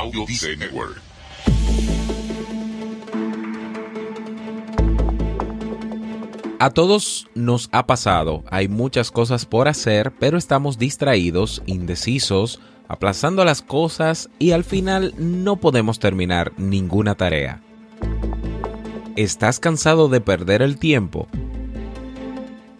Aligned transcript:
Audio 0.00 0.24
Dice 0.24 0.56
Network. 0.56 0.98
A 6.58 6.70
todos 6.70 7.28
nos 7.34 7.68
ha 7.72 7.86
pasado, 7.86 8.42
hay 8.50 8.68
muchas 8.68 9.10
cosas 9.10 9.44
por 9.44 9.68
hacer, 9.68 10.12
pero 10.18 10.38
estamos 10.38 10.78
distraídos, 10.78 11.62
indecisos, 11.66 12.60
aplazando 12.88 13.44
las 13.44 13.60
cosas 13.60 14.30
y 14.38 14.52
al 14.52 14.64
final 14.64 15.12
no 15.18 15.56
podemos 15.56 15.98
terminar 15.98 16.54
ninguna 16.56 17.14
tarea. 17.14 17.60
¿Estás 19.16 19.60
cansado 19.60 20.08
de 20.08 20.22
perder 20.22 20.62
el 20.62 20.78
tiempo? 20.78 21.28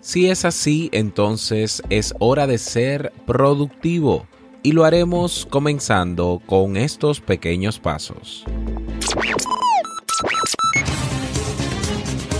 Si 0.00 0.30
es 0.30 0.46
así, 0.46 0.88
entonces 0.92 1.82
es 1.90 2.14
hora 2.18 2.46
de 2.46 2.56
ser 2.56 3.12
productivo 3.26 4.26
y 4.62 4.72
lo 4.72 4.84
haremos 4.84 5.46
comenzando 5.48 6.40
con 6.46 6.76
estos 6.76 7.20
pequeños 7.20 7.78
pasos. 7.78 8.44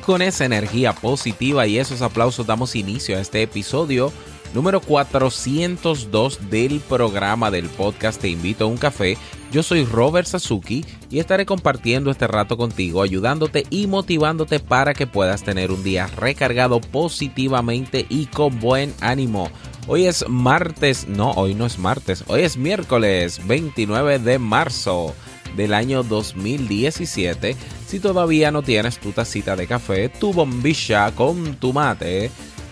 Con 0.00 0.22
esa 0.22 0.44
energía 0.44 0.92
positiva 0.92 1.66
y 1.66 1.78
esos 1.78 2.02
aplausos 2.02 2.46
damos 2.46 2.76
inicio 2.76 3.16
a 3.16 3.20
este 3.20 3.42
episodio 3.42 4.12
número 4.54 4.80
402 4.80 6.50
del 6.50 6.80
programa 6.80 7.50
del 7.50 7.68
podcast 7.68 8.20
Te 8.20 8.28
invito 8.28 8.64
a 8.64 8.66
un 8.66 8.76
café. 8.76 9.16
Yo 9.52 9.62
soy 9.62 9.84
Robert 9.84 10.26
Sasuki 10.26 10.84
y 11.10 11.18
estaré 11.18 11.46
compartiendo 11.46 12.10
este 12.10 12.26
rato 12.26 12.56
contigo, 12.56 13.02
ayudándote 13.02 13.66
y 13.70 13.86
motivándote 13.86 14.60
para 14.60 14.94
que 14.94 15.06
puedas 15.06 15.42
tener 15.42 15.70
un 15.70 15.82
día 15.82 16.06
recargado 16.06 16.80
positivamente 16.80 18.06
y 18.08 18.26
con 18.26 18.60
buen 18.60 18.94
ánimo. 19.00 19.50
Hoy 19.86 20.06
es 20.06 20.28
martes, 20.28 21.08
no, 21.08 21.32
hoy 21.32 21.54
no 21.54 21.66
es 21.66 21.78
martes, 21.78 22.24
hoy 22.28 22.42
es 22.42 22.56
miércoles 22.56 23.40
29 23.46 24.18
de 24.20 24.38
marzo 24.38 25.14
del 25.56 25.74
año 25.74 26.02
2017. 26.02 27.56
Si 27.86 28.00
todavía 28.00 28.50
no 28.50 28.62
tienes 28.62 28.98
tu 28.98 29.12
tacita 29.12 29.56
de 29.56 29.66
café, 29.66 30.08
tu 30.08 30.32
bombilla 30.32 31.10
con 31.12 31.56
tu 31.56 31.72
mate, 31.72 32.30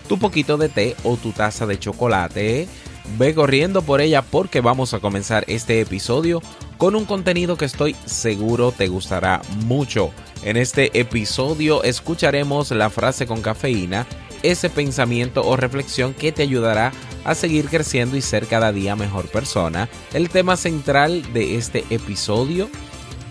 tu 0.09 0.19
poquito 0.19 0.57
de 0.57 0.69
té 0.69 0.97
o 1.05 1.17
tu 1.17 1.33
taza 1.33 1.67
de 1.67 1.79
chocolate, 1.79 2.69
ve 3.17 3.35
corriendo 3.35 3.83
por 3.83 4.01
ella 4.01 4.23
porque 4.23 4.61
vamos 4.61 4.95
a 4.95 5.01
comenzar 5.01 5.45
este 5.49 5.81
episodio 5.81 6.43
con 6.77 6.95
un 6.95 7.05
contenido 7.05 7.57
que 7.57 7.65
estoy 7.65 7.97
seguro 8.07 8.73
te 8.73 8.89
gustará 8.89 9.43
mucho. 9.65 10.13
En 10.45 10.57
este 10.57 10.99
episodio 10.99 11.83
escucharemos 11.83 12.71
la 12.71 12.91
frase 12.91 13.27
con 13.27 13.43
cafeína, 13.43 14.07
ese 14.43 14.71
pensamiento 14.71 15.45
o 15.45 15.57
reflexión 15.57 16.15
que 16.15 16.33
te 16.33 16.43
ayudará 16.43 16.93
a 17.25 17.35
seguir 17.35 17.69
creciendo 17.69 18.17
y 18.17 18.23
ser 18.23 18.47
cada 18.47 18.73
día 18.73 18.97
mejor 18.97 19.29
persona. 19.29 19.89
El 20.13 20.29
tema 20.31 20.57
central 20.57 21.33
de 21.33 21.57
este 21.57 21.85
episodio, 21.91 22.69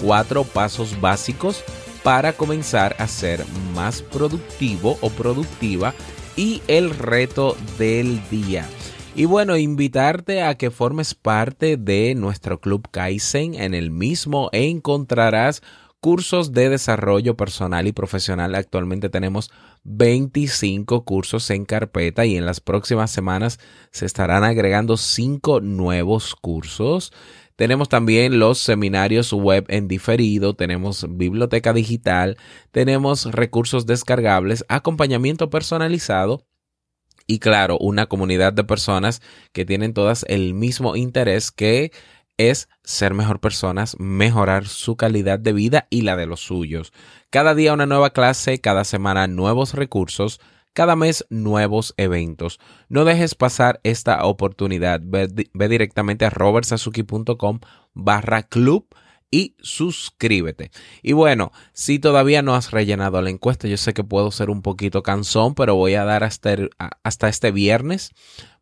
cuatro 0.01 0.43
pasos 0.43 0.99
básicos 1.01 1.63
para 2.03 2.33
comenzar 2.33 2.95
a 2.99 3.07
ser 3.07 3.43
más 3.73 4.01
productivo 4.01 4.97
o 5.01 5.09
productiva 5.09 5.93
y 6.35 6.61
el 6.67 6.91
reto 6.91 7.57
del 7.77 8.21
día. 8.29 8.65
Y 9.15 9.25
bueno, 9.25 9.57
invitarte 9.57 10.43
a 10.43 10.55
que 10.55 10.69
formes 10.69 11.15
parte 11.15 11.75
de 11.75 12.13
nuestro 12.13 12.59
club 12.59 12.87
Kaizen. 12.91 13.55
En 13.55 13.73
el 13.73 13.89
mismo 13.89 14.49
encontrarás 14.51 15.63
cursos 15.99 16.51
de 16.51 16.69
desarrollo 16.69 17.35
personal 17.35 17.87
y 17.87 17.91
profesional. 17.91 18.55
Actualmente 18.55 19.09
tenemos 19.09 19.51
25 19.83 21.05
cursos 21.05 21.49
en 21.49 21.65
carpeta 21.65 22.25
y 22.25 22.37
en 22.37 22.45
las 22.45 22.59
próximas 22.59 23.11
semanas 23.11 23.59
se 23.91 24.05
estarán 24.05 24.43
agregando 24.43 24.97
5 24.97 25.61
nuevos 25.61 26.35
cursos. 26.35 27.11
Tenemos 27.55 27.89
también 27.89 28.37
los 28.37 28.59
seminarios 28.59 29.33
web 29.33 29.65
en 29.69 29.87
diferido, 29.87 30.55
tenemos 30.55 31.07
biblioteca 31.09 31.73
digital, 31.73 32.37
tenemos 32.71 33.25
recursos 33.25 33.87
descargables, 33.87 34.63
acompañamiento 34.69 35.49
personalizado 35.49 36.45
y 37.27 37.39
claro, 37.39 37.77
una 37.79 38.05
comunidad 38.05 38.53
de 38.53 38.63
personas 38.63 39.21
que 39.51 39.65
tienen 39.65 39.93
todas 39.93 40.23
el 40.29 40.53
mismo 40.53 40.95
interés 40.95 41.51
que 41.51 41.91
es 42.37 42.69
ser 42.83 43.13
mejor 43.13 43.39
personas, 43.39 43.95
mejorar 43.99 44.67
su 44.67 44.95
calidad 44.95 45.39
de 45.39 45.53
vida 45.53 45.87
y 45.89 46.01
la 46.01 46.15
de 46.15 46.27
los 46.27 46.41
suyos. 46.41 46.93
Cada 47.29 47.55
día 47.55 47.73
una 47.73 47.85
nueva 47.85 48.11
clase, 48.11 48.61
cada 48.61 48.83
semana 48.83 49.27
nuevos 49.27 49.73
recursos, 49.73 50.39
cada 50.73 50.95
mes 50.95 51.25
nuevos 51.31 51.95
eventos. 51.97 52.59
No 52.87 53.03
dejes 53.03 53.33
pasar 53.33 53.79
esta 53.83 54.23
oportunidad. 54.25 55.01
Ve, 55.03 55.27
directamente 55.67 56.23
a 56.23 56.29
robertsazuki.com 56.29 57.59
barra 57.95 58.43
club 58.43 58.87
y 59.31 59.55
suscríbete. 59.59 60.69
Y 61.01 61.13
bueno, 61.13 61.51
si 61.73 61.97
todavía 61.97 62.43
no 62.43 62.53
has 62.53 62.69
rellenado 62.69 63.21
la 63.23 63.31
encuesta, 63.31 63.67
yo 63.67 63.77
sé 63.77 63.95
que 63.95 64.03
puedo 64.03 64.29
ser 64.29 64.51
un 64.51 64.61
poquito 64.61 65.01
cansón, 65.01 65.55
pero 65.55 65.75
voy 65.75 65.95
a 65.95 66.05
dar 66.05 66.23
hasta, 66.23 66.55
hasta 67.03 67.27
este 67.27 67.51
viernes 67.51 68.11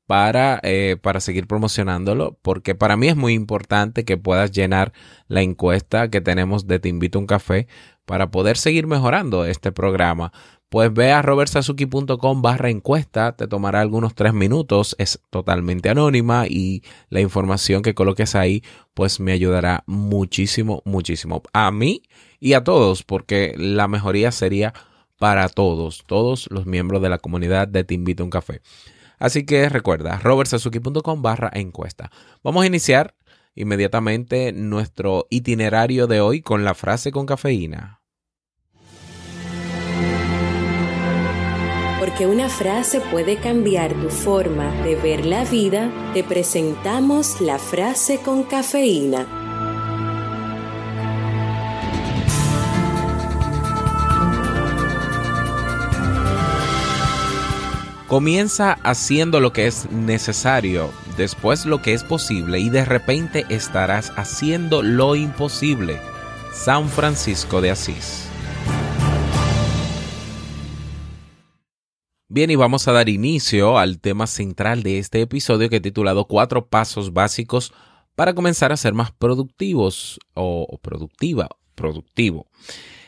para, 0.07 0.59
eh, 0.63 0.97
para 1.01 1.19
seguir 1.19 1.47
promocionándolo, 1.47 2.37
porque 2.41 2.75
para 2.75 2.97
mí 2.97 3.07
es 3.07 3.15
muy 3.15 3.33
importante 3.33 4.05
que 4.05 4.17
puedas 4.17 4.51
llenar 4.51 4.93
la 5.27 5.41
encuesta 5.41 6.09
que 6.09 6.21
tenemos 6.21 6.67
de 6.67 6.79
Te 6.79 6.89
invito 6.89 7.17
a 7.17 7.21
un 7.21 7.27
café 7.27 7.67
para 8.05 8.29
poder 8.29 8.57
seguir 8.57 8.87
mejorando 8.87 9.45
este 9.45 9.71
programa. 9.71 10.31
Pues 10.69 10.91
ve 10.93 11.11
a 11.11 11.21
robertsazuki.com 11.21 12.41
barra 12.41 12.69
encuesta, 12.69 13.35
te 13.35 13.47
tomará 13.47 13.81
algunos 13.81 14.13
tres 14.13 14.33
minutos, 14.33 14.95
es 14.99 15.21
totalmente 15.29 15.89
anónima 15.89 16.47
y 16.47 16.83
la 17.09 17.21
información 17.21 17.81
que 17.81 17.93
coloques 17.93 18.35
ahí 18.35 18.63
pues 18.93 19.19
me 19.19 19.31
ayudará 19.31 19.83
muchísimo, 19.85 20.81
muchísimo 20.85 21.43
a 21.53 21.71
mí 21.71 22.01
y 22.39 22.53
a 22.53 22.63
todos, 22.63 23.03
porque 23.03 23.55
la 23.57 23.87
mejoría 23.87 24.31
sería 24.31 24.73
para 25.17 25.47
todos, 25.49 26.03
todos 26.05 26.47
los 26.51 26.65
miembros 26.65 27.01
de 27.01 27.09
la 27.09 27.19
comunidad 27.19 27.67
de 27.67 27.83
Te 27.83 27.93
invito 27.93 28.23
a 28.23 28.25
un 28.25 28.31
café. 28.31 28.61
Así 29.19 29.45
que 29.45 29.69
recuerda, 29.69 30.19
robertsazuki.com 30.19 31.21
barra 31.21 31.51
encuesta. 31.53 32.11
Vamos 32.43 32.63
a 32.63 32.67
iniciar 32.67 33.15
inmediatamente 33.55 34.51
nuestro 34.51 35.27
itinerario 35.29 36.07
de 36.07 36.21
hoy 36.21 36.41
con 36.41 36.65
la 36.65 36.73
frase 36.73 37.11
con 37.11 37.25
cafeína. 37.25 38.01
Porque 41.99 42.27
una 42.27 42.49
frase 42.49 43.01
puede 43.11 43.37
cambiar 43.37 43.93
tu 43.93 44.09
forma 44.09 44.71
de 44.83 44.95
ver 44.95 45.25
la 45.25 45.43
vida, 45.45 45.91
te 46.13 46.23
presentamos 46.23 47.41
la 47.41 47.57
frase 47.57 48.19
con 48.19 48.43
cafeína. 48.43 49.44
Comienza 58.15 58.79
haciendo 58.83 59.41
lo 59.41 59.51
que 59.51 59.67
es 59.67 59.91
necesario, 59.91 60.89
después 61.17 61.65
lo 61.65 61.81
que 61.81 61.91
es 61.91 62.05
posible 62.05 62.59
y 62.59 62.69
de 62.69 62.85
repente 62.85 63.45
estarás 63.49 64.13
haciendo 64.15 64.81
lo 64.81 65.17
imposible. 65.17 65.99
San 66.53 66.87
Francisco 66.87 67.59
de 67.59 67.71
Asís. 67.71 68.29
Bien, 72.29 72.49
y 72.51 72.55
vamos 72.55 72.87
a 72.87 72.93
dar 72.93 73.09
inicio 73.09 73.77
al 73.77 73.99
tema 73.99 74.27
central 74.27 74.81
de 74.81 74.99
este 74.99 75.19
episodio 75.19 75.69
que 75.69 75.75
he 75.75 75.81
titulado 75.81 76.23
Cuatro 76.23 76.67
pasos 76.67 77.11
básicos 77.11 77.73
para 78.15 78.33
comenzar 78.33 78.71
a 78.71 78.77
ser 78.77 78.93
más 78.93 79.11
productivos 79.11 80.21
o 80.35 80.79
productiva, 80.81 81.49
productivo. 81.75 82.47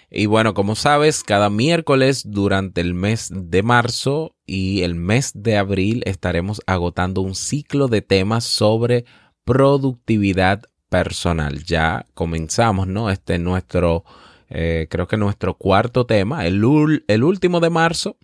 Y 0.09 0.25
bueno, 0.25 0.53
como 0.53 0.75
sabes, 0.75 1.23
cada 1.23 1.49
miércoles 1.49 2.23
durante 2.25 2.79
el 2.79 2.93
mes 2.93 3.29
de 3.33 3.61
marzo 3.61 4.35
y 4.45 4.83
el 4.83 4.95
mes 4.95 5.31
de 5.35 5.57
abril 5.57 6.01
estaremos 6.05 6.61
agotando 6.65 7.21
un 7.21 7.35
ciclo 7.35 7.89
de 7.89 8.01
temas 8.01 8.45
sobre 8.45 9.03
productividad 9.43 10.63
personal. 10.89 11.63
Ya 11.65 12.05
comenzamos, 12.13 12.87
¿no? 12.87 13.09
Este 13.09 13.35
es 13.35 13.41
nuestro, 13.41 14.05
eh, 14.49 14.87
creo 14.89 15.09
que 15.09 15.17
nuestro 15.17 15.55
cuarto 15.55 16.05
tema, 16.05 16.47
el, 16.47 16.63
el, 17.07 17.23
último 17.23 17.59
de 17.59 17.69
marzo. 17.69 18.17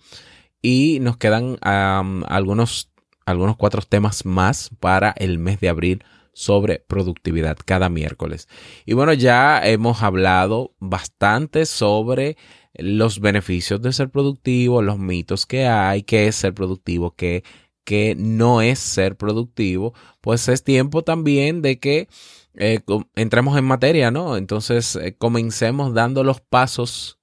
Y 0.62 1.00
nos 1.02 1.18
quedan 1.18 1.58
algunos, 1.62 2.92
algunos 3.26 3.58
cuatro 3.58 3.82
temas 3.82 4.26
más 4.26 4.70
para 4.80 5.14
el 5.18 5.38
mes 5.38 5.60
de 5.60 5.68
abril 5.68 6.04
sobre 6.34 6.80
productividad 6.80 7.58
cada 7.64 7.90
miércoles. 7.90 8.48
Y 8.86 8.94
bueno, 8.94 9.14
ya 9.14 9.62
hemos 9.66 10.02
hablado 10.02 10.76
bastante 10.80 11.66
sobre 11.66 12.38
los 12.74 13.20
beneficios 13.20 13.82
de 13.82 13.94
ser 13.94 14.10
productivo, 14.10 14.82
los 14.82 14.98
mitos 14.98 15.46
que 15.46 15.68
hay, 15.68 16.04
qué 16.04 16.28
es 16.28 16.36
ser 16.36 16.54
productivo, 16.54 17.16
qué, 17.16 17.44
qué 17.84 18.16
no 18.18 18.62
es 18.62 18.80
ser 18.80 19.16
productivo. 19.16 19.94
Pues 20.22 20.48
es 20.48 20.64
tiempo 20.64 21.04
también 21.04 21.62
de 21.62 21.80
que 21.80 22.08
eh, 22.56 22.82
entremos 23.16 23.58
en 23.58 23.66
materia, 23.66 24.12
¿no? 24.12 24.38
Entonces 24.38 24.96
eh, 24.96 25.16
comencemos 25.18 25.94
dando 25.94 26.24
los 26.24 26.42
pasos 26.42 27.20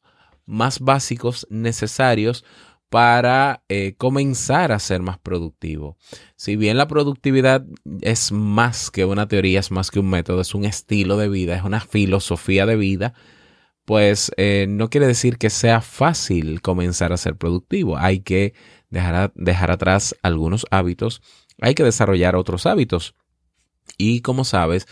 más 0.47 0.81
básicos 0.81 1.47
necesarios 1.51 2.45
para 2.91 3.63
eh, 3.69 3.95
comenzar 3.97 4.73
a 4.73 4.81
ser 4.81 5.01
más 5.01 5.17
productivo. 5.19 5.97
Si 6.37 6.57
bien 6.57 6.77
la 6.77 6.89
productividad 6.89 7.65
es 8.03 8.33
más 8.33 8.91
que 8.91 9.05
una 9.05 9.29
teoría, 9.29 9.61
es 9.61 9.71
más 9.71 9.93
que 9.93 10.01
un 10.01 10.11
método, 10.11 10.41
es 10.41 10.55
un 10.55 10.65
estilo 10.65 11.17
de 11.17 11.29
vida, 11.29 11.55
es 11.55 11.63
una 11.63 11.81
filosofía 11.81 12.67
de 12.67 12.77
vida, 12.77 13.15
pues 13.85 14.33
eh, 14.37 14.67
no 14.69 14.91
quiere 14.91 15.07
decir 15.07 15.39
que 15.39 15.51
sea 15.51 15.81
fácil 15.81 16.61
comenzar 16.63 17.13
a 17.13 17.17
ser 17.17 17.37
productivo. 17.37 17.97
Hay 17.97 18.21
que 18.21 18.55
dejar, 18.91 19.33
dejar 19.37 19.71
atrás 19.71 20.17
algunos 20.23 20.67
hábitos, 20.71 21.23
hay 21.61 21.75
que 21.75 21.85
desarrollar 21.85 22.35
otros 22.35 22.67
hábitos. 22.67 23.15
Y 23.99 24.21
como 24.21 24.45
sabes, 24.45 24.89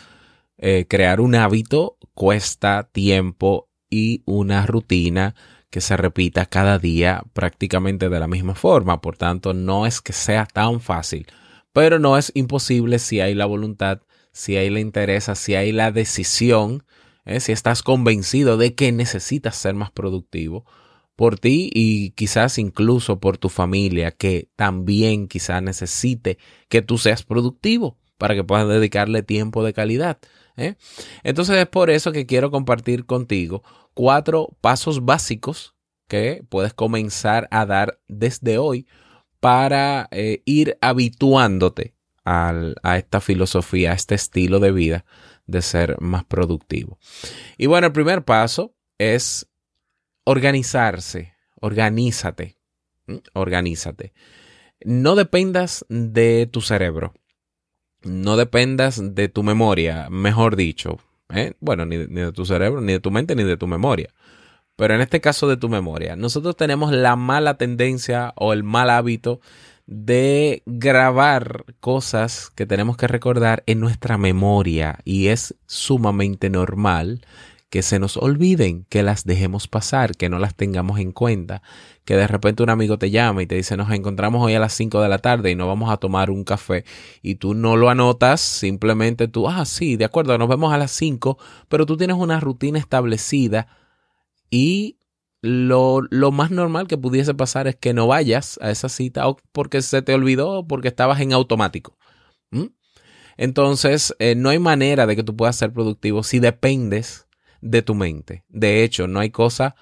eh, 0.57 0.87
crear 0.89 1.21
un 1.21 1.35
hábito 1.35 1.99
cuesta 2.15 2.89
tiempo 2.93 3.69
y 3.91 4.23
una 4.25 4.67
rutina 4.67 5.35
que 5.71 5.81
se 5.81 5.97
repita 5.97 6.47
cada 6.47 6.79
día 6.79 7.23
prácticamente 7.33 8.09
de 8.09 8.21
la 8.21 8.29
misma 8.29 8.55
forma. 8.55 9.01
Por 9.01 9.17
tanto, 9.17 9.55
no 9.55 9.87
es 9.87 10.01
que 10.01 10.13
sea 10.13 10.47
tan 10.47 10.81
fácil, 10.81 11.27
pero 11.73 11.99
no 11.99 12.17
es 12.17 12.33
imposible 12.35 12.99
si 12.99 13.21
hay 13.21 13.35
la 13.35 13.47
voluntad, 13.47 14.01
si 14.33 14.57
hay 14.57 14.71
la 14.71 14.81
interés, 14.81 15.31
si 15.35 15.55
hay 15.55 15.73
la 15.73 15.93
decisión, 15.93 16.85
¿eh? 17.25 17.41
si 17.41 17.53
estás 17.53 17.83
convencido 17.83 18.57
de 18.57 18.75
que 18.75 18.93
necesitas 18.93 19.57
ser 19.57 19.75
más 19.75 19.91
productivo 19.91 20.65
por 21.17 21.39
ti 21.39 21.69
y 21.75 22.11
quizás 22.11 22.59
incluso 22.59 23.19
por 23.19 23.39
tu 23.39 23.49
familia 23.49 24.13
que 24.13 24.49
también 24.55 25.27
quizás 25.27 25.61
necesite 25.63 26.39
que 26.69 26.81
tú 26.81 26.97
seas 26.97 27.25
productivo 27.25 27.99
para 28.19 28.35
que 28.35 28.45
puedas 28.45 28.69
dedicarle 28.69 29.23
tiempo 29.23 29.65
de 29.65 29.73
calidad. 29.73 30.19
¿eh? 30.57 30.77
Entonces 31.25 31.57
es 31.57 31.67
por 31.67 31.91
eso 31.91 32.13
que 32.13 32.27
quiero 32.27 32.51
compartir 32.51 33.05
contigo 33.05 33.63
cuatro 33.99 34.57
pasos 34.61 35.05
básicos 35.05 35.75
que 36.07 36.45
puedes 36.49 36.73
comenzar 36.73 37.49
a 37.51 37.67
dar 37.67 37.99
desde 38.07 38.57
hoy 38.57 38.87
para 39.41 40.07
eh, 40.13 40.41
ir 40.45 40.79
habituándote 40.81 41.97
a 42.25 42.97
esta 42.97 43.21
filosofía, 43.21 43.91
a 43.91 43.95
este 43.95 44.15
estilo 44.15 44.61
de 44.61 44.71
vida 44.71 45.05
de 45.49 45.63
ser 45.63 46.01
más 46.01 46.25
productivo. 46.25 47.01
Y 47.57 47.67
bueno, 47.67 47.89
el 47.89 47.93
primer 47.93 48.25
paso 48.25 48.73
es 48.99 49.49
organizarse, 50.23 51.35
organízate, 51.61 52.57
organízate. 53.33 54.13
No 54.85 55.17
dependas 55.17 55.85
de 55.89 56.47
tu 56.47 56.61
cerebro, 56.61 57.15
no 58.05 58.37
dependas 58.37 59.17
de 59.17 59.29
tu 59.29 59.43
memoria, 59.43 60.09
mejor 60.09 60.55
dicho, 60.55 61.01
¿eh? 61.31 61.55
Bueno, 61.61 61.85
ni, 61.87 61.99
ni 61.99 62.21
de 62.21 62.33
tu 62.33 62.45
cerebro, 62.45 62.81
ni 62.81 62.93
de 62.93 63.01
tu 63.01 63.11
mente, 63.11 63.35
ni 63.35 63.45
de 63.45 63.57
tu 63.57 63.67
memoria. 63.67 64.09
Pero 64.77 64.95
en 64.95 65.01
este 65.01 65.21
caso 65.21 65.49
de 65.49 65.57
tu 65.57 65.69
memoria, 65.69 66.15
nosotros 66.15 66.57
tenemos 66.57 66.93
la 66.93 67.17
mala 67.17 67.55
tendencia 67.55 68.33
o 68.37 68.53
el 68.53 68.63
mal 68.63 68.91
hábito 68.91 69.41
de 69.87 70.63
grabar 70.67 71.65
cosas 71.81 72.51
que 72.55 72.67
tenemos 72.67 72.97
que 72.97 73.09
recordar 73.09 73.63
en 73.67 73.81
nuestra 73.81 74.19
memoria 74.19 74.99
y 75.05 75.29
es 75.29 75.55
sumamente 75.67 76.51
normal 76.51 77.23
que 77.71 77.83
se 77.83 77.99
nos 77.99 78.17
olviden, 78.17 78.87
que 78.89 79.03
las 79.03 79.25
dejemos 79.25 79.69
pasar, 79.69 80.17
que 80.17 80.29
no 80.29 80.39
las 80.39 80.55
tengamos 80.55 80.99
en 80.99 81.13
cuenta, 81.13 81.63
que 82.05 82.17
de 82.17 82.27
repente 82.27 82.63
un 82.63 82.71
amigo 82.71 82.99
te 82.99 83.11
llama 83.11 83.43
y 83.43 83.47
te 83.47 83.57
dice 83.57 83.77
nos 83.77 83.91
encontramos 83.91 84.43
hoy 84.43 84.55
a 84.55 84.61
las 84.61 84.73
5 84.73 85.03
de 85.03 85.09
la 85.09 85.19
tarde 85.19 85.51
y 85.51 85.55
no 85.55 85.67
vamos 85.67 85.91
a 85.91 85.99
tomar 85.99 86.31
un 86.31 86.45
café 86.45 86.85
y 87.23 87.35
tú 87.35 87.55
no 87.55 87.77
lo 87.77 87.91
anotas, 87.91 88.41
simplemente 88.41 89.29
tú, 89.29 89.49
ah, 89.49 89.65
sí, 89.67 89.97
de 89.97 90.07
acuerdo, 90.07 90.39
nos 90.39 90.49
vemos 90.49 90.73
a 90.73 90.79
las 90.79 90.93
5, 90.93 91.39
pero 91.69 91.85
tú 91.85 91.97
tienes 91.97 92.17
una 92.17 92.41
rutina 92.41 92.79
establecida 92.79 93.69
y 94.51 94.97
lo, 95.43 96.01
lo, 96.11 96.33
más 96.33 96.51
normal 96.51 96.89
que 96.89 96.99
pudiese 96.99 97.35
pasar 97.35 97.69
es 97.69 97.77
que 97.77 97.95
no 97.95 98.07
vayas 98.07 98.59
a 98.63 98.71
esa 98.71 98.89
cita 98.89 99.29
o 99.29 99.37
porque 99.53 99.83
se 99.83 100.03
te 100.03 100.15
olvidó 100.15 100.51
o 100.51 100.67
porque 100.67 100.89
estabas 100.89 101.21
en 101.21 101.33
automático. 101.33 101.97
Entonces, 103.37 104.17
eh, 104.19 104.35
no 104.35 104.49
hay 104.49 104.59
manera 104.59 105.07
de 105.07 105.15
que 105.15 105.23
tú 105.23 105.37
puedas 105.37 105.55
ser 105.55 105.73
productivo 105.73 106.25
si 106.25 106.41
dependes 106.41 107.28
de 107.61 107.83
tu 107.83 107.95
mente. 107.95 108.45
De 108.49 108.85
hecho, 108.85 109.09
no 109.09 109.21
hay 109.21 109.31
cosa, 109.31 109.75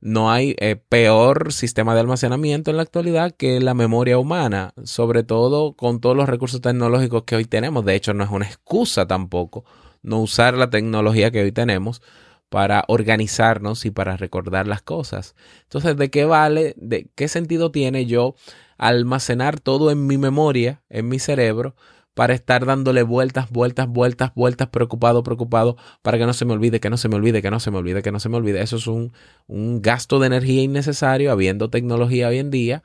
no 0.00 0.30
hay 0.30 0.54
eh, 0.58 0.76
peor 0.76 1.52
sistema 1.52 1.94
de 1.94 2.00
almacenamiento 2.00 2.70
en 2.70 2.76
la 2.76 2.82
actualidad 2.82 3.32
que 3.32 3.60
la 3.60 3.74
memoria 3.74 4.18
humana, 4.18 4.74
sobre 4.84 5.22
todo 5.22 5.74
con 5.74 6.00
todos 6.00 6.16
los 6.16 6.28
recursos 6.28 6.60
tecnológicos 6.60 7.22
que 7.24 7.36
hoy 7.36 7.44
tenemos. 7.44 7.84
De 7.84 7.94
hecho, 7.94 8.14
no 8.14 8.24
es 8.24 8.30
una 8.30 8.46
excusa 8.46 9.06
tampoco 9.06 9.64
no 10.02 10.20
usar 10.20 10.54
la 10.54 10.70
tecnología 10.70 11.30
que 11.30 11.42
hoy 11.42 11.52
tenemos 11.52 12.02
para 12.48 12.84
organizarnos 12.88 13.86
y 13.86 13.90
para 13.90 14.16
recordar 14.16 14.66
las 14.66 14.82
cosas. 14.82 15.34
Entonces, 15.62 15.96
¿de 15.96 16.10
qué 16.10 16.26
vale, 16.26 16.74
de 16.76 17.08
qué 17.14 17.28
sentido 17.28 17.70
tiene 17.70 18.04
yo 18.04 18.34
almacenar 18.76 19.58
todo 19.60 19.90
en 19.90 20.06
mi 20.06 20.18
memoria, 20.18 20.82
en 20.90 21.08
mi 21.08 21.18
cerebro, 21.18 21.74
para 22.14 22.34
estar 22.34 22.66
dándole 22.66 23.02
vueltas, 23.02 23.50
vueltas, 23.50 23.88
vueltas, 23.88 24.34
vueltas, 24.34 24.68
preocupado, 24.68 25.22
preocupado, 25.22 25.76
para 26.02 26.18
que 26.18 26.26
no 26.26 26.32
se 26.32 26.44
me 26.44 26.52
olvide, 26.52 26.80
que 26.80 26.90
no 26.90 26.96
se 26.96 27.08
me 27.08 27.16
olvide, 27.16 27.42
que 27.42 27.50
no 27.50 27.60
se 27.60 27.70
me 27.70 27.78
olvide, 27.78 28.02
que 28.02 28.12
no 28.12 28.20
se 28.20 28.28
me 28.28 28.36
olvide. 28.36 28.62
Eso 28.62 28.76
es 28.76 28.86
un, 28.86 29.12
un 29.46 29.80
gasto 29.80 30.18
de 30.18 30.26
energía 30.26 30.62
innecesario, 30.62 31.32
habiendo 31.32 31.70
tecnología 31.70 32.28
hoy 32.28 32.38
en 32.38 32.50
día, 32.50 32.82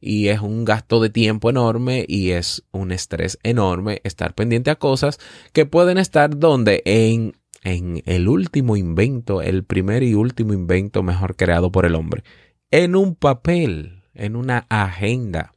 y 0.00 0.28
es 0.28 0.40
un 0.40 0.64
gasto 0.64 1.00
de 1.00 1.10
tiempo 1.10 1.50
enorme 1.50 2.04
y 2.06 2.30
es 2.30 2.64
un 2.70 2.92
estrés 2.92 3.38
enorme 3.42 4.00
estar 4.04 4.34
pendiente 4.34 4.70
a 4.70 4.76
cosas 4.76 5.18
que 5.52 5.66
pueden 5.66 5.98
estar 5.98 6.38
donde 6.38 6.82
en, 6.84 7.36
en 7.64 8.02
el 8.06 8.28
último 8.28 8.76
invento, 8.76 9.42
el 9.42 9.64
primer 9.64 10.04
y 10.04 10.14
último 10.14 10.52
invento 10.52 11.02
mejor 11.02 11.34
creado 11.34 11.72
por 11.72 11.84
el 11.84 11.96
hombre, 11.96 12.22
en 12.70 12.94
un 12.94 13.16
papel, 13.16 14.04
en 14.14 14.36
una 14.36 14.66
agenda. 14.68 15.54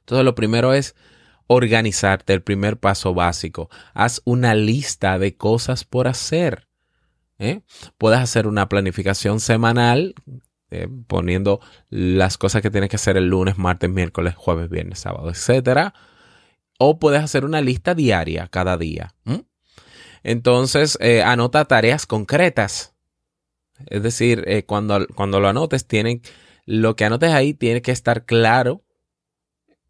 Entonces 0.00 0.24
lo 0.24 0.34
primero 0.34 0.72
es 0.72 0.94
organizarte, 1.46 2.32
el 2.32 2.42
primer 2.42 2.78
paso 2.78 3.14
básico. 3.14 3.70
Haz 3.94 4.20
una 4.24 4.54
lista 4.54 5.18
de 5.18 5.36
cosas 5.36 5.84
por 5.84 6.08
hacer. 6.08 6.68
¿eh? 7.38 7.60
Puedes 7.98 8.20
hacer 8.20 8.46
una 8.46 8.68
planificación 8.68 9.40
semanal 9.40 10.14
¿eh? 10.70 10.88
poniendo 11.06 11.60
las 11.88 12.38
cosas 12.38 12.62
que 12.62 12.70
tienes 12.70 12.90
que 12.90 12.96
hacer 12.96 13.16
el 13.16 13.28
lunes, 13.28 13.58
martes, 13.58 13.90
miércoles, 13.90 14.34
jueves, 14.36 14.68
viernes, 14.68 14.98
sábado, 14.98 15.30
etc. 15.30 15.92
O 16.78 16.98
puedes 16.98 17.22
hacer 17.22 17.44
una 17.44 17.60
lista 17.60 17.94
diaria 17.94 18.48
cada 18.48 18.76
día. 18.76 19.14
Entonces, 20.22 20.98
eh, 21.00 21.22
anota 21.22 21.64
tareas 21.66 22.06
concretas. 22.06 22.94
Es 23.86 24.02
decir, 24.02 24.64
cuando, 24.66 25.06
cuando 25.14 25.38
lo 25.38 25.48
anotes, 25.48 25.86
tienen, 25.86 26.22
lo 26.64 26.96
que 26.96 27.04
anotes 27.04 27.32
ahí 27.32 27.52
tiene 27.52 27.82
que 27.82 27.92
estar 27.92 28.24
claro 28.24 28.85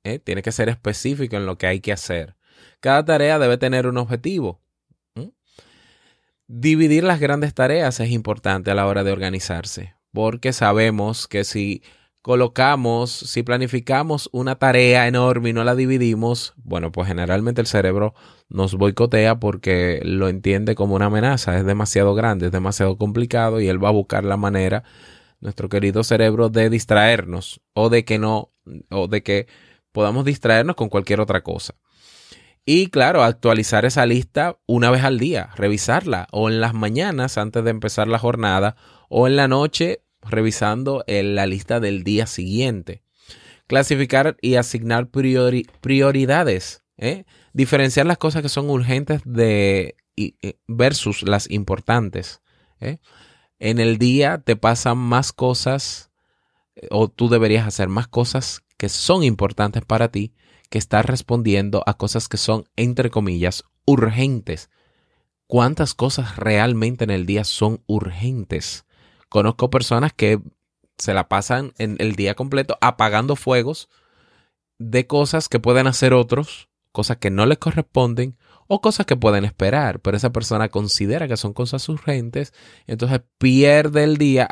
¿eh? 0.07 0.19
Tiene 0.19 0.43
que 0.43 0.53
ser 0.53 0.69
específico 0.69 1.37
en 1.37 1.47
lo 1.47 1.59
que 1.59 1.67
hay 1.67 1.81
que 1.81 1.93
hacer. 1.93 2.37
Cada 2.81 3.05
tarea 3.05 3.39
debe 3.39 3.59
tener 3.59 3.87
un 3.87 3.99
objetivo. 3.99 4.61
Dividir 6.49 7.03
las 7.03 7.19
grandes 7.19 7.55
tareas 7.55 7.99
es 7.99 8.11
importante 8.11 8.71
a 8.71 8.77
la 8.77 8.87
hora 8.87 9.03
de 9.03 9.11
organizarse, 9.11 9.95
porque 10.13 10.53
sabemos 10.53 11.27
que 11.27 11.43
si 11.43 11.83
colocamos, 12.23 13.11
si 13.11 13.43
planificamos 13.43 14.29
una 14.33 14.57
tarea 14.57 15.09
enorme 15.09 15.51
y 15.51 15.53
no 15.53 15.65
la 15.65 15.75
dividimos, 15.75 16.55
bueno, 16.57 16.93
pues 16.93 17.09
generalmente 17.09 17.61
el 17.61 17.67
cerebro 17.67 18.15
nos 18.49 18.75
boicotea 18.75 19.41
porque 19.41 20.01
lo 20.05 20.29
entiende 20.29 20.77
como 20.77 20.95
una 20.95 21.07
amenaza, 21.07 21.59
es 21.59 21.67
demasiado 21.67 22.15
grande, 22.15 22.47
es 22.47 22.53
demasiado 22.53 22.97
complicado 22.97 23.61
y 23.61 23.69
él 23.69 23.83
va 23.83 23.89
a 23.89 23.93
buscar 23.93 24.25
la 24.25 24.37
manera, 24.37 24.85
nuestro 25.41 25.69
querido 25.69 26.05
cerebro, 26.05 26.49
de 26.49 26.71
distraernos 26.71 27.61
o 27.75 27.91
de 27.91 28.05
que 28.05 28.21
no, 28.21 28.53
o 28.91 29.09
de 29.09 29.23
que 29.25 29.47
podamos 29.97 30.27
distraernos 30.27 30.77
con 30.77 30.91
cualquier 30.91 31.23
otra 31.23 31.43
cosa. 31.43 31.75
Y 32.67 32.89
claro, 32.89 33.23
actualizar 33.23 33.87
esa 33.87 34.05
lista 34.05 34.59
una 34.67 34.91
vez 34.91 35.05
al 35.05 35.19
día, 35.19 35.49
revisarla 35.57 36.29
o 36.33 36.51
en 36.51 36.61
las 36.61 36.75
mañanas 36.75 37.39
antes 37.39 37.65
de 37.65 37.71
empezar 37.71 38.07
la 38.07 38.19
jornada 38.19 38.77
o 39.09 39.27
en 39.27 39.37
la 39.37 39.49
noche 39.49 40.03
revisando 40.21 41.03
la 41.07 41.47
lista 41.47 41.81
del 41.81 42.05
día 42.05 42.27
siguiente. 42.27 43.05
Clasificar 43.69 44.37
y 44.43 44.57
asignar 44.57 45.09
prioridades. 45.09 46.83
¿eh? 46.99 47.25
Diferenciar 47.55 48.05
las 48.05 48.19
cosas 48.19 48.43
que 48.43 48.51
son 48.51 48.69
urgentes 48.69 49.23
de, 49.25 49.97
eh, 50.19 50.59
versus 50.67 51.23
las 51.23 51.51
importantes. 51.51 52.43
¿eh? 52.81 52.99
En 53.59 53.79
el 53.79 53.97
día 53.97 54.43
te 54.45 54.57
pasan 54.57 54.99
más 54.99 55.33
cosas 55.33 56.11
o 56.91 57.09
tú 57.09 57.31
deberías 57.31 57.67
hacer 57.67 57.89
más 57.89 58.09
cosas 58.09 58.66
que 58.77 58.89
son 58.89 59.23
importantes 59.23 59.85
para 59.85 60.11
ti 60.11 60.35
que 60.71 60.79
estar 60.79 61.07
respondiendo 61.07 61.83
a 61.87 61.95
cosas 61.95 62.29
que 62.29 62.37
son, 62.37 62.69
entre 62.77 63.11
comillas, 63.11 63.65
urgentes. 63.87 64.71
¿Cuántas 65.47 65.95
cosas 65.95 66.37
realmente 66.37 67.05
en 67.05 67.11
el 67.11 67.25
día 67.25 67.45
son 67.45 67.83
urgentes? 67.87 68.85
Conozco 69.29 69.71
personas 69.71 70.13
que 70.13 70.41
se 70.99 71.15
la 71.15 71.29
pasan 71.29 71.73
en 71.79 71.97
el 71.99 72.17
día 72.17 72.35
completo 72.35 72.79
apagando 72.81 73.37
fuegos 73.37 73.89
de 74.79 75.07
cosas 75.07 75.49
que 75.49 75.61
pueden 75.61 75.87
hacer 75.87 76.13
otros, 76.13 76.69
cosas 76.93 77.19
que 77.19 77.31
no 77.31 77.47
les 77.47 77.59
corresponden 77.59 78.37
o 78.67 78.81
cosas 78.81 79.07
que 79.07 79.17
pueden 79.17 79.45
esperar, 79.45 80.01
pero 80.01 80.17
esa 80.17 80.33
persona 80.33 80.69
considera 80.69 81.29
que 81.29 81.37
son 81.37 81.53
cosas 81.53 81.89
urgentes, 81.89 82.53
entonces 82.87 83.21
pierde 83.39 84.05
el 84.05 84.17
día 84.17 84.49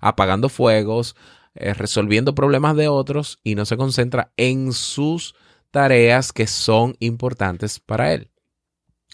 apagando 0.00 0.48
fuegos, 0.48 1.16
eh, 1.58 1.74
resolviendo 1.74 2.34
problemas 2.34 2.76
de 2.76 2.88
otros 2.88 3.38
y 3.42 3.54
no 3.54 3.64
se 3.64 3.76
concentra 3.76 4.32
en 4.36 4.72
sus 4.72 5.34
tareas 5.70 6.32
que 6.32 6.46
son 6.46 6.96
importantes 7.00 7.80
para 7.80 8.12
él. 8.12 8.30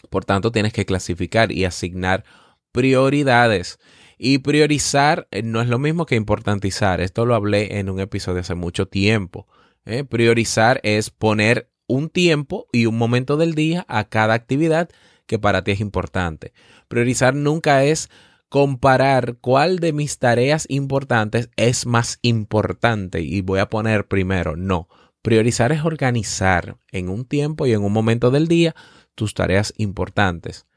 Por 0.09 0.25
tanto, 0.25 0.51
tienes 0.51 0.73
que 0.73 0.85
clasificar 0.85 1.51
y 1.51 1.65
asignar 1.65 2.23
prioridades. 2.71 3.79
Y 4.17 4.39
priorizar 4.39 5.27
eh, 5.31 5.43
no 5.43 5.61
es 5.61 5.67
lo 5.67 5.79
mismo 5.79 6.05
que 6.05 6.15
importantizar. 6.15 7.01
Esto 7.01 7.25
lo 7.25 7.35
hablé 7.35 7.79
en 7.79 7.89
un 7.89 7.99
episodio 7.99 8.41
hace 8.41 8.55
mucho 8.55 8.87
tiempo. 8.87 9.47
¿eh? 9.85 10.03
Priorizar 10.03 10.79
es 10.83 11.09
poner 11.09 11.69
un 11.87 12.09
tiempo 12.09 12.67
y 12.71 12.85
un 12.85 12.97
momento 12.97 13.37
del 13.37 13.55
día 13.55 13.85
a 13.87 14.05
cada 14.05 14.33
actividad 14.33 14.89
que 15.25 15.39
para 15.39 15.63
ti 15.63 15.71
es 15.71 15.79
importante. 15.79 16.53
Priorizar 16.87 17.35
nunca 17.35 17.83
es 17.83 18.09
comparar 18.53 19.37
cuál 19.41 19.79
de 19.79 19.93
mis 19.93 20.19
tareas 20.19 20.67
importantes 20.69 21.49
es 21.55 21.87
más 21.87 22.19
importante 22.21 23.19
y 23.19 23.41
voy 23.41 23.59
a 23.59 23.67
poner 23.67 24.07
primero. 24.07 24.55
No, 24.55 24.87
priorizar 25.23 25.71
es 25.71 25.83
organizar 25.83 26.77
en 26.91 27.09
un 27.09 27.25
tiempo 27.25 27.65
y 27.65 27.73
en 27.73 27.81
un 27.81 27.91
momento 27.91 28.29
del 28.29 28.47
día 28.47 28.75
tus 29.15 29.33
tareas 29.33 29.73
importantes. 29.77 30.67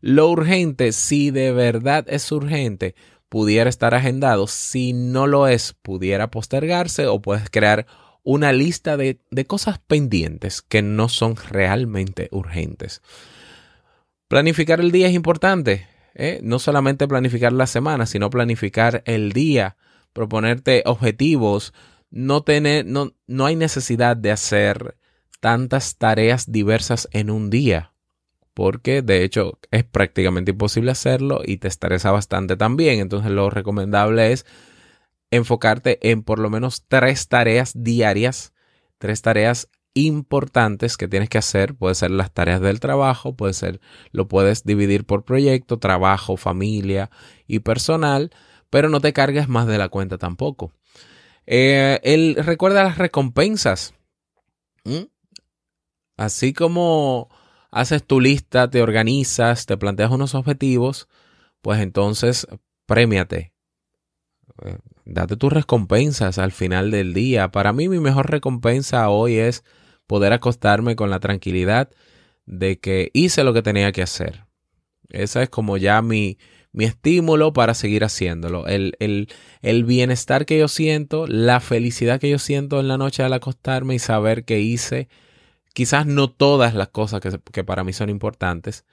Lo 0.00 0.28
urgente, 0.28 0.90
si 0.90 1.30
de 1.30 1.52
verdad 1.52 2.04
es 2.08 2.32
urgente, 2.32 2.96
pudiera 3.28 3.70
estar 3.70 3.94
agendado. 3.94 4.48
Si 4.48 4.92
no 4.92 5.28
lo 5.28 5.46
es, 5.46 5.76
pudiera 5.82 6.32
postergarse 6.32 7.06
o 7.06 7.22
puedes 7.22 7.48
crear 7.48 7.86
una 8.24 8.52
lista 8.52 8.96
de, 8.96 9.20
de 9.30 9.46
cosas 9.46 9.78
pendientes 9.78 10.62
que 10.62 10.82
no 10.82 11.08
son 11.08 11.36
realmente 11.36 12.26
urgentes. 12.32 13.02
Planificar 14.26 14.80
el 14.80 14.90
día 14.90 15.06
es 15.06 15.14
importante. 15.14 15.89
¿Eh? 16.14 16.40
no 16.42 16.58
solamente 16.58 17.08
planificar 17.08 17.52
la 17.52 17.66
semana, 17.66 18.06
sino 18.06 18.30
planificar 18.30 19.02
el 19.06 19.32
día, 19.32 19.76
proponerte 20.12 20.82
objetivos, 20.86 21.72
no, 22.10 22.42
tener, 22.42 22.86
no, 22.86 23.12
no 23.26 23.46
hay 23.46 23.56
necesidad 23.56 24.16
de 24.16 24.32
hacer 24.32 24.96
tantas 25.40 25.96
tareas 25.96 26.50
diversas 26.50 27.08
en 27.12 27.30
un 27.30 27.50
día, 27.50 27.94
porque 28.54 29.02
de 29.02 29.24
hecho 29.24 29.58
es 29.70 29.84
prácticamente 29.84 30.50
imposible 30.50 30.90
hacerlo 30.90 31.40
y 31.44 31.58
te 31.58 31.68
estresa 31.68 32.10
bastante 32.10 32.56
también. 32.56 33.00
Entonces 33.00 33.30
lo 33.30 33.48
recomendable 33.48 34.32
es 34.32 34.44
enfocarte 35.30 36.10
en 36.10 36.22
por 36.22 36.38
lo 36.38 36.50
menos 36.50 36.84
tres 36.88 37.28
tareas 37.28 37.72
diarias, 37.74 38.52
tres 38.98 39.22
tareas 39.22 39.68
importantes 39.94 40.96
que 40.96 41.08
tienes 41.08 41.28
que 41.28 41.38
hacer. 41.38 41.74
Puede 41.74 41.94
ser 41.94 42.10
las 42.10 42.32
tareas 42.32 42.60
del 42.60 42.80
trabajo, 42.80 43.34
puede 43.34 43.54
ser, 43.54 43.80
lo 44.12 44.28
puedes 44.28 44.64
dividir 44.64 45.04
por 45.04 45.24
proyecto, 45.24 45.78
trabajo, 45.78 46.36
familia 46.36 47.10
y 47.46 47.60
personal, 47.60 48.30
pero 48.70 48.88
no 48.88 49.00
te 49.00 49.12
cargues 49.12 49.48
más 49.48 49.66
de 49.66 49.78
la 49.78 49.88
cuenta 49.88 50.18
tampoco. 50.18 50.72
Eh, 51.46 52.34
recuerda 52.38 52.84
las 52.84 52.98
recompensas. 52.98 53.94
Así 56.16 56.52
como 56.52 57.28
haces 57.70 58.04
tu 58.04 58.20
lista, 58.20 58.70
te 58.70 58.82
organizas, 58.82 59.66
te 59.66 59.76
planteas 59.76 60.10
unos 60.10 60.34
objetivos, 60.34 61.08
pues 61.62 61.80
entonces 61.80 62.46
premiate. 62.86 63.52
Eh, 64.64 64.78
date 65.04 65.36
tus 65.36 65.52
recompensas 65.52 66.38
al 66.38 66.52
final 66.52 66.90
del 66.90 67.14
día. 67.14 67.50
Para 67.50 67.72
mí 67.72 67.88
mi 67.88 67.98
mejor 67.98 68.30
recompensa 68.30 69.08
hoy 69.08 69.36
es 69.36 69.64
poder 70.10 70.32
acostarme 70.32 70.96
con 70.96 71.08
la 71.08 71.20
tranquilidad 71.20 71.88
de 72.44 72.80
que 72.80 73.10
hice 73.12 73.44
lo 73.44 73.54
que 73.54 73.62
tenía 73.62 73.92
que 73.92 74.02
hacer. 74.02 74.44
Esa 75.08 75.40
es 75.40 75.48
como 75.48 75.76
ya 75.76 76.02
mi, 76.02 76.36
mi 76.72 76.84
estímulo 76.84 77.52
para 77.52 77.74
seguir 77.74 78.02
haciéndolo. 78.02 78.66
El, 78.66 78.96
el, 78.98 79.84
bienestar 79.84 80.46
que 80.46 80.58
yo 80.58 80.66
siento, 80.66 81.28
la 81.28 81.60
felicidad 81.60 82.18
que 82.18 82.28
yo 82.28 82.40
siento 82.40 82.80
en 82.80 82.88
la 82.88 82.98
noche 82.98 83.22
al 83.22 83.32
acostarme 83.32 83.94
y 83.94 83.98
saber 84.00 84.44
que 84.44 84.58
hice 84.58 85.08
quizás 85.74 86.06
no 86.06 86.28
todas 86.28 86.74
las 86.74 86.88
cosas 86.88 87.20
que, 87.20 87.38
que 87.52 87.62
para 87.62 87.84
mí 87.84 87.92
son 87.92 88.10
importantes, 88.10 88.84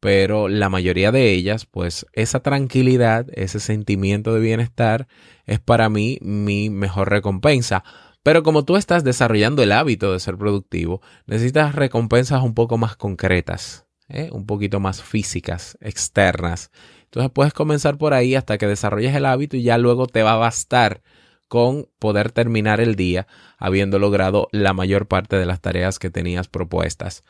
pero 0.00 0.48
la 0.48 0.68
mayoría 0.68 1.12
de 1.12 1.32
ellas, 1.32 1.64
pues 1.64 2.04
esa 2.12 2.40
tranquilidad, 2.40 3.26
ese 3.32 3.58
sentimiento 3.58 4.34
de 4.34 4.40
bienestar 4.40 5.08
es 5.46 5.60
para 5.60 5.88
mí 5.88 6.18
mi 6.20 6.68
mejor 6.68 7.08
recompensa. 7.08 7.84
Pero 8.22 8.42
como 8.42 8.64
tú 8.64 8.76
estás 8.76 9.04
desarrollando 9.04 9.62
el 9.62 9.72
hábito 9.72 10.12
de 10.12 10.20
ser 10.20 10.36
productivo, 10.36 11.00
necesitas 11.26 11.74
recompensas 11.74 12.42
un 12.42 12.54
poco 12.54 12.76
más 12.76 12.96
concretas, 12.96 13.86
¿eh? 14.08 14.28
un 14.32 14.46
poquito 14.46 14.80
más 14.80 15.02
físicas, 15.02 15.78
externas. 15.80 16.70
Entonces 17.04 17.30
puedes 17.32 17.52
comenzar 17.52 17.96
por 17.96 18.14
ahí 18.14 18.34
hasta 18.34 18.58
que 18.58 18.66
desarrolles 18.66 19.14
el 19.14 19.26
hábito 19.26 19.56
y 19.56 19.62
ya 19.62 19.78
luego 19.78 20.06
te 20.06 20.22
va 20.22 20.32
a 20.32 20.36
bastar 20.36 21.02
con 21.48 21.88
poder 21.98 22.30
terminar 22.30 22.80
el 22.80 22.94
día 22.94 23.26
habiendo 23.56 23.98
logrado 23.98 24.48
la 24.52 24.74
mayor 24.74 25.08
parte 25.08 25.36
de 25.36 25.46
las 25.46 25.60
tareas 25.60 25.98
que 25.98 26.10
tenías 26.10 26.48
propuestas. 26.48 27.24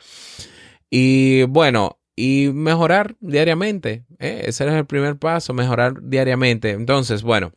Y 0.91 1.45
bueno, 1.45 1.99
y 2.17 2.51
mejorar 2.53 3.17
diariamente. 3.21 4.05
¿eh? 4.19 4.43
Ese 4.47 4.67
es 4.67 4.73
el 4.73 4.87
primer 4.87 5.17
paso, 5.19 5.55
mejorar 5.55 6.03
diariamente. 6.03 6.71
Entonces, 6.71 7.23
bueno, 7.23 7.53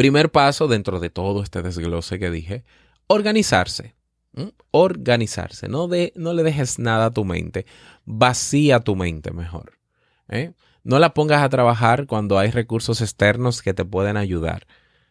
Primer 0.00 0.30
paso 0.30 0.66
dentro 0.66 0.98
de 0.98 1.10
todo 1.10 1.42
este 1.42 1.60
desglose 1.60 2.18
que 2.18 2.30
dije, 2.30 2.64
organizarse. 3.06 3.96
Organizarse. 4.70 5.68
No, 5.68 5.88
de, 5.88 6.14
no 6.16 6.32
le 6.32 6.42
dejes 6.42 6.78
nada 6.78 7.04
a 7.04 7.10
tu 7.10 7.26
mente. 7.26 7.66
Vacía 8.06 8.80
tu 8.80 8.96
mente 8.96 9.30
mejor. 9.30 9.78
¿eh? 10.30 10.54
No 10.84 10.98
la 11.00 11.12
pongas 11.12 11.42
a 11.42 11.50
trabajar 11.50 12.06
cuando 12.06 12.38
hay 12.38 12.50
recursos 12.50 13.02
externos 13.02 13.60
que 13.60 13.74
te 13.74 13.84
pueden 13.84 14.16
ayudar. 14.16 14.66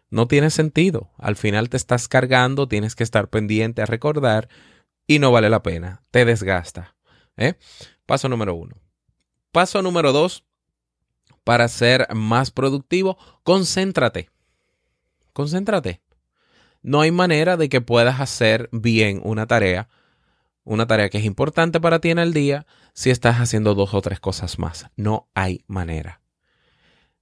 No 0.10 0.28
tiene 0.28 0.50
sentido. 0.50 1.12
Al 1.20 1.36
final 1.36 1.70
te 1.70 1.78
estás 1.78 2.08
cargando, 2.08 2.68
tienes 2.68 2.96
que 2.96 3.04
estar 3.04 3.30
pendiente 3.30 3.84
a 3.84 3.86
recordar 3.86 4.50
y 5.06 5.20
no 5.20 5.32
vale 5.32 5.52
la 5.52 5.62
pena. 5.62 6.02
Te 6.10 6.26
desgasta. 6.26 6.96
¿eh? 7.38 7.60
Paso 8.08 8.28
número 8.28 8.56
uno. 8.56 8.76
Paso 9.52 9.84
número 9.84 10.14
dos. 10.14 10.46
Para 11.44 11.68
ser 11.68 12.08
más 12.16 12.50
productivo, 12.50 13.20
concéntrate. 13.44 14.32
Concéntrate. 15.40 16.02
No 16.82 17.00
hay 17.00 17.12
manera 17.12 17.56
de 17.56 17.70
que 17.70 17.80
puedas 17.80 18.20
hacer 18.20 18.68
bien 18.74 19.22
una 19.24 19.48
tarea, 19.48 19.88
una 20.66 20.86
tarea 20.86 21.08
que 21.08 21.20
es 21.20 21.24
importante 21.24 21.80
para 21.80 22.00
ti 22.00 22.10
en 22.10 22.20
el 22.20 22.34
día, 22.34 22.66
si 22.92 23.10
estás 23.10 23.38
haciendo 23.38 23.74
dos 23.74 23.94
o 23.94 24.02
tres 24.02 24.20
cosas 24.20 24.60
más. 24.60 24.88
No 24.98 25.30
hay 25.34 25.64
manera. 25.66 26.20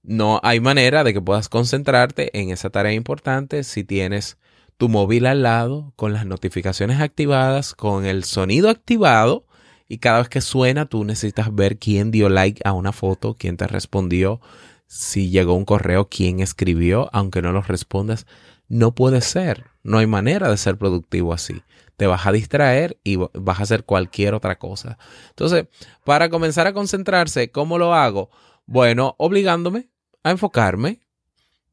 No 0.02 0.40
hay 0.42 0.58
manera 0.58 1.04
de 1.04 1.12
que 1.12 1.20
puedas 1.20 1.48
concentrarte 1.48 2.36
en 2.36 2.50
esa 2.50 2.70
tarea 2.70 2.92
importante 2.92 3.62
si 3.62 3.84
tienes 3.84 4.36
tu 4.78 4.88
móvil 4.88 5.24
al 5.24 5.44
lado, 5.44 5.92
con 5.94 6.12
las 6.12 6.26
notificaciones 6.26 7.00
activadas, 7.00 7.72
con 7.72 8.04
el 8.04 8.24
sonido 8.24 8.68
activado 8.68 9.46
y 9.86 9.98
cada 9.98 10.18
vez 10.18 10.28
que 10.28 10.40
suena 10.40 10.86
tú 10.86 11.04
necesitas 11.04 11.54
ver 11.54 11.78
quién 11.78 12.10
dio 12.10 12.28
like 12.28 12.62
a 12.64 12.72
una 12.72 12.90
foto, 12.90 13.36
quién 13.38 13.56
te 13.56 13.68
respondió, 13.68 14.40
si 14.88 15.28
llegó 15.28 15.52
un 15.52 15.66
correo, 15.66 16.08
quién 16.08 16.40
escribió, 16.40 17.10
aunque 17.12 17.42
no 17.42 17.52
lo 17.52 17.60
respondas. 17.60 18.26
No 18.68 18.94
puede 18.94 19.20
ser. 19.20 19.66
No 19.82 19.98
hay 19.98 20.06
manera 20.06 20.50
de 20.50 20.56
ser 20.56 20.78
productivo 20.78 21.32
así. 21.34 21.62
Te 21.96 22.06
vas 22.06 22.26
a 22.26 22.32
distraer 22.32 22.98
y 23.04 23.16
vas 23.16 23.60
a 23.60 23.62
hacer 23.62 23.84
cualquier 23.84 24.32
otra 24.34 24.58
cosa. 24.58 24.98
Entonces, 25.28 25.66
para 26.04 26.30
comenzar 26.30 26.66
a 26.66 26.72
concentrarse, 26.72 27.50
¿cómo 27.50 27.78
lo 27.78 27.94
hago? 27.94 28.30
Bueno, 28.66 29.14
obligándome 29.18 29.88
a 30.22 30.30
enfocarme. 30.30 31.00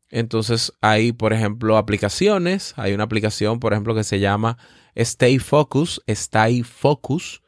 Entonces, 0.10 0.74
hay, 0.82 1.14
por 1.14 1.32
ejemplo, 1.32 1.78
aplicaciones. 1.78 2.74
Hay 2.76 2.94
una 2.94 3.06
aplicación, 3.06 3.62
por 3.62 3.72
ejemplo, 3.72 3.96
que 3.96 4.04
se 4.04 4.20
llama 4.20 4.58
Stay 4.94 5.40
Focus, 5.40 6.02
Stay 6.06 6.64
Focus, 6.64 7.42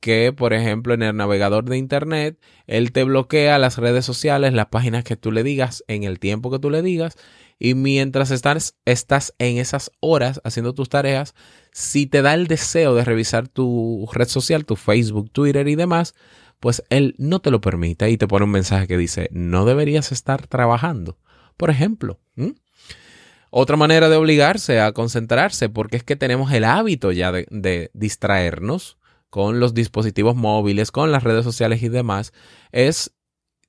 que, 0.00 0.32
por 0.32 0.52
ejemplo, 0.52 0.94
en 0.94 1.02
el 1.02 1.16
navegador 1.16 1.64
de 1.64 1.76
Internet, 1.76 2.38
él 2.66 2.92
te 2.92 3.04
bloquea 3.04 3.58
las 3.58 3.78
redes 3.78 4.04
sociales, 4.04 4.52
las 4.52 4.66
páginas 4.66 5.04
que 5.04 5.16
tú 5.16 5.32
le 5.32 5.42
digas 5.42 5.84
en 5.88 6.04
el 6.04 6.18
tiempo 6.18 6.50
que 6.50 6.58
tú 6.58 6.70
le 6.70 6.82
digas. 6.82 7.16
Y 7.58 7.74
mientras 7.74 8.30
estás, 8.30 8.76
estás 8.84 9.34
en 9.38 9.58
esas 9.58 9.90
horas 10.00 10.40
haciendo 10.44 10.74
tus 10.74 10.88
tareas, 10.88 11.34
si 11.72 12.06
te 12.06 12.22
da 12.22 12.34
el 12.34 12.46
deseo 12.46 12.94
de 12.94 13.04
revisar 13.04 13.48
tu 13.48 14.08
red 14.12 14.28
social, 14.28 14.64
tu 14.64 14.76
Facebook, 14.76 15.30
Twitter 15.32 15.66
y 15.66 15.74
demás, 15.74 16.14
pues 16.60 16.84
él 16.90 17.14
no 17.18 17.40
te 17.40 17.50
lo 17.50 17.60
permite 17.60 18.08
y 18.10 18.16
te 18.16 18.28
pone 18.28 18.44
un 18.44 18.52
mensaje 18.52 18.86
que 18.86 18.96
dice, 18.96 19.28
no 19.32 19.64
deberías 19.64 20.12
estar 20.12 20.46
trabajando. 20.46 21.18
Por 21.56 21.70
ejemplo, 21.70 22.20
otra 23.50 23.76
manera 23.76 24.08
de 24.08 24.16
obligarse 24.16 24.80
a 24.80 24.92
concentrarse, 24.92 25.68
porque 25.68 25.96
es 25.96 26.04
que 26.04 26.14
tenemos 26.14 26.52
el 26.52 26.62
hábito 26.62 27.10
ya 27.10 27.32
de 27.32 27.90
distraernos 27.94 28.98
con 29.30 29.60
los 29.60 29.74
dispositivos 29.74 30.36
móviles, 30.36 30.90
con 30.90 31.12
las 31.12 31.22
redes 31.22 31.44
sociales 31.44 31.82
y 31.82 31.88
demás, 31.88 32.32
es 32.72 33.14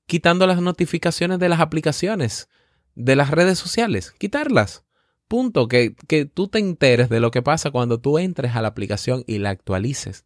quitando 0.05 0.47
las 0.47 0.61
notificaciones 0.61 1.39
de 1.39 1.49
las 1.49 1.59
aplicaciones, 1.59 2.49
de 2.95 3.15
las 3.15 3.31
redes 3.31 3.59
sociales, 3.59 4.11
quitarlas. 4.17 4.83
Punto, 5.27 5.67
que, 5.67 5.95
que 6.07 6.25
tú 6.25 6.47
te 6.47 6.57
enteres 6.57 7.09
de 7.09 7.19
lo 7.19 7.29
que 7.29 7.43
pasa 7.43 7.69
cuando 7.69 7.99
tú 7.99 8.17
entres 8.17 8.55
a 8.55 8.61
la 8.63 8.69
aplicación 8.69 9.23
y 9.27 9.37
la 9.37 9.51
actualices. 9.51 10.25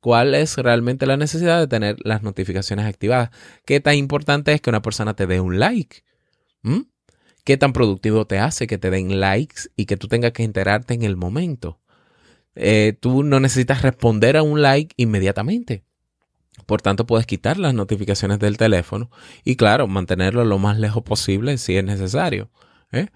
¿Cuál 0.00 0.34
es 0.34 0.58
realmente 0.58 1.06
la 1.06 1.16
necesidad 1.16 1.60
de 1.60 1.68
tener 1.68 1.96
las 2.02 2.22
notificaciones 2.22 2.84
activadas? 2.84 3.30
¿Qué 3.64 3.80
tan 3.80 3.94
importante 3.94 4.52
es 4.52 4.60
que 4.60 4.70
una 4.70 4.82
persona 4.82 5.14
te 5.14 5.26
dé 5.26 5.40
un 5.40 5.58
like? 5.58 6.02
¿Mm? 6.62 6.80
¿Qué 7.44 7.56
tan 7.56 7.72
productivo 7.72 8.26
te 8.26 8.38
hace 8.38 8.66
que 8.66 8.76
te 8.76 8.90
den 8.90 9.20
likes 9.20 9.70
y 9.76 9.86
que 9.86 9.96
tú 9.96 10.08
tengas 10.08 10.32
que 10.32 10.42
enterarte 10.42 10.94
en 10.94 11.04
el 11.04 11.16
momento? 11.16 11.80
Eh, 12.54 12.96
tú 13.00 13.22
no 13.22 13.40
necesitas 13.40 13.82
responder 13.82 14.36
a 14.36 14.42
un 14.42 14.62
like 14.62 14.94
inmediatamente. 14.96 15.84
Por 16.66 16.80
tanto, 16.80 17.06
puedes 17.06 17.26
quitar 17.26 17.58
las 17.58 17.74
notificaciones 17.74 18.38
del 18.38 18.56
teléfono 18.56 19.10
y, 19.44 19.56
claro, 19.56 19.86
mantenerlo 19.86 20.44
lo 20.44 20.58
más 20.58 20.78
lejos 20.78 21.02
posible 21.02 21.58
si 21.58 21.76
es 21.76 21.84
necesario. 21.84 22.50
¿eh? 22.92 23.08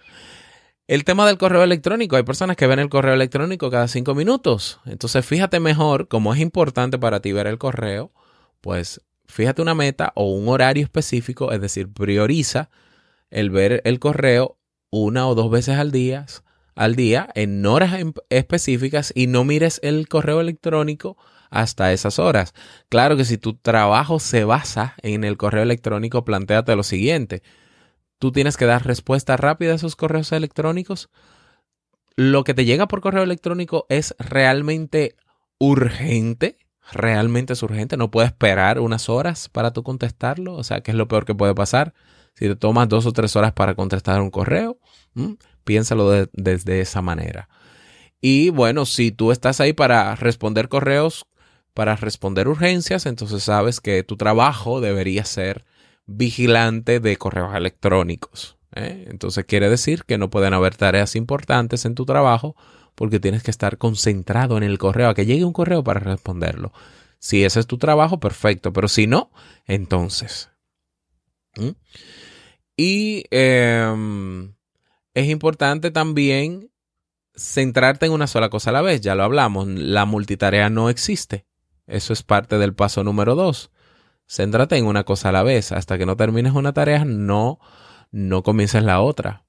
El 0.89 1.05
tema 1.05 1.27
del 1.27 1.39
correo 1.39 1.63
electrónico. 1.63 2.17
Hay 2.17 2.25
personas 2.25 2.57
que 2.57 2.67
ven 2.67 2.81
el 2.81 2.89
correo 2.89 3.15
electrónico 3.15 3.71
cada 3.71 3.89
cinco 3.89 4.15
minutos. 4.15 4.81
Entonces, 4.87 5.25
fíjate 5.25 5.61
mejor, 5.61 6.09
como 6.09 6.35
es 6.35 6.41
importante 6.41 6.99
para 6.99 7.21
ti 7.21 7.33
ver 7.33 7.47
el 7.47 7.59
correo, 7.59 8.13
pues 8.61 9.01
fíjate 9.27 9.63
una 9.63 9.75
meta 9.75 10.13
o 10.17 10.33
un 10.33 10.49
horario 10.49 10.83
específico, 10.83 11.53
es 11.53 11.61
decir, 11.61 11.93
prioriza 11.93 12.71
el 13.31 13.51
ver 13.51 13.83
el 13.85 13.99
correo 13.99 14.59
una 14.91 15.29
o 15.29 15.35
dos 15.35 15.51
veces 15.51 15.77
al 15.77 15.93
día, 15.93 16.25
al 16.79 16.95
día 16.95 17.29
en 17.35 17.67
horas 17.67 17.93
específicas 18.31 19.13
y 19.15 19.27
no 19.27 19.43
mires 19.43 19.81
el 19.83 20.07
correo 20.07 20.41
electrónico 20.41 21.17
hasta 21.51 21.93
esas 21.93 22.21
horas. 22.21 22.55
Claro 22.89 23.17
que 23.17 23.25
si 23.25 23.37
tu 23.37 23.55
trabajo 23.55 24.21
se 24.21 24.45
basa 24.45 24.95
en 25.03 25.25
el 25.25 25.37
correo 25.37 25.65
electrónico, 25.65 26.25
planteate 26.25 26.77
lo 26.77 26.85
siguiente. 26.85 27.43
Tú 28.21 28.31
tienes 28.31 28.57
que 28.57 28.65
dar 28.65 28.87
respuesta 28.87 29.37
rápida 29.37 29.73
a 29.73 29.75
esos 29.75 29.97
correos 29.97 30.31
electrónicos. 30.31 31.11
Lo 32.15 32.45
que 32.45 32.55
te 32.55 32.65
llega 32.65 32.87
por 32.87 33.01
correo 33.01 33.25
electrónico 33.25 33.87
es 33.89 34.15
realmente 34.21 35.17
urgente. 35.59 36.59
Realmente 36.93 37.55
es 37.55 37.63
urgente. 37.65 37.97
No 37.97 38.13
puedes 38.13 38.31
esperar 38.31 38.79
unas 38.79 39.09
horas 39.09 39.49
para 39.49 39.73
tú 39.73 39.83
contestarlo. 39.83 40.55
O 40.55 40.63
sea, 40.63 40.81
¿qué 40.81 40.93
es 40.93 40.97
lo 40.97 41.09
peor 41.09 41.25
que 41.25 41.35
puede 41.35 41.55
pasar? 41.57 41.93
Si 42.35 42.47
te 42.47 42.55
tomas 42.55 42.89
dos 42.89 43.05
o 43.05 43.13
tres 43.13 43.35
horas 43.35 43.53
para 43.53 43.75
contestar 43.75 44.21
un 44.21 44.31
correo, 44.31 44.79
piénsalo 45.69 46.27
desde 46.33 46.81
esa 46.81 47.03
manera. 47.03 47.51
Y 48.23 48.49
bueno, 48.49 48.87
si 48.87 49.13
tú 49.13 49.33
estás 49.33 49.61
ahí 49.61 49.75
para 49.75 50.17
responder 50.17 50.71
correos, 50.71 51.27
para 51.75 51.95
responder 51.95 52.49
urgencias, 52.49 53.05
entonces 53.05 53.43
sabes 53.43 53.83
que 53.83 54.03
tu 54.03 54.17
trabajo 54.17 54.81
debería 54.81 55.27
ser 55.27 55.67
vigilante 56.07 57.01
de 57.01 57.19
correos 57.19 57.55
electrónicos. 57.55 58.57
¿eh? 58.75 59.05
Entonces 59.11 59.45
quiere 59.45 59.69
decir 59.69 60.05
que 60.05 60.17
no 60.17 60.31
pueden 60.31 60.55
haber 60.55 60.75
tareas 60.75 61.15
importantes 61.17 61.85
en 61.85 61.95
tu 61.95 62.07
trabajo 62.07 62.57
porque 62.95 63.21
tienes 63.21 63.43
que 63.43 63.51
estar 63.51 63.77
concentrado 63.77 64.57
en 64.57 64.63
el 64.63 64.79
correo, 64.79 65.11
a 65.11 65.15
que 65.15 65.27
llegue 65.27 65.45
un 65.45 65.53
correo 65.53 65.85
para 65.85 66.01
responderlo. 66.01 66.73
Si 67.19 67.45
ese 67.45 67.61
es 67.61 67.67
tu 67.67 67.77
trabajo, 67.77 68.21
perfecto, 68.21 68.73
pero 68.73 68.89
si 68.89 69.07
no, 69.07 69.31
entonces. 69.67 70.49
Y 72.75 73.25
em, 73.31 74.55
es 75.19 75.29
importante 75.29 75.91
también 75.91 76.71
centrarte 77.35 78.07
en 78.07 78.13
una 78.13 78.29
sola 78.29 78.51
cosa 78.51 78.71
a 78.71 78.73
la 78.73 78.83
vez. 78.83 79.01
Ya 79.01 79.17
lo 79.17 79.25
hablamos, 79.25 79.67
la 79.67 80.05
multitarea 80.05 80.71
no 80.71 80.91
existe. 80.91 81.45
Eso 81.89 82.13
es 82.13 82.23
parte 82.23 82.59
del 82.59 82.75
paso 82.75 83.03
número 83.03 83.35
dos. 83.35 83.71
Céntrate 84.29 84.77
en 84.77 84.87
una 84.87 85.03
cosa 85.05 85.31
a 85.31 85.33
la 85.33 85.43
vez. 85.43 85.73
Hasta 85.73 85.99
que 85.99 86.07
no 86.07 86.17
termines 86.17 86.53
una 86.53 86.73
tarea, 86.73 87.05
no, 87.05 87.59
no 88.13 88.45
comiences 88.45 88.85
la 88.85 89.01
otra. 89.01 89.45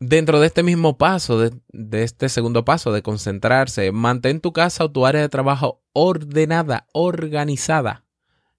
Dentro 0.00 0.40
de 0.40 0.46
este 0.46 0.62
mismo 0.62 0.96
paso, 0.96 1.38
de, 1.38 1.52
de, 1.68 2.02
este 2.02 2.30
segundo 2.30 2.64
paso 2.64 2.92
de 2.92 3.02
concentrarse, 3.02 3.92
mantén 3.92 4.40
tu 4.40 4.52
casa 4.52 4.84
o 4.84 4.90
tu 4.90 5.04
área 5.04 5.20
de 5.20 5.28
trabajo 5.28 5.82
ordenada, 5.92 6.86
organizada. 6.92 8.04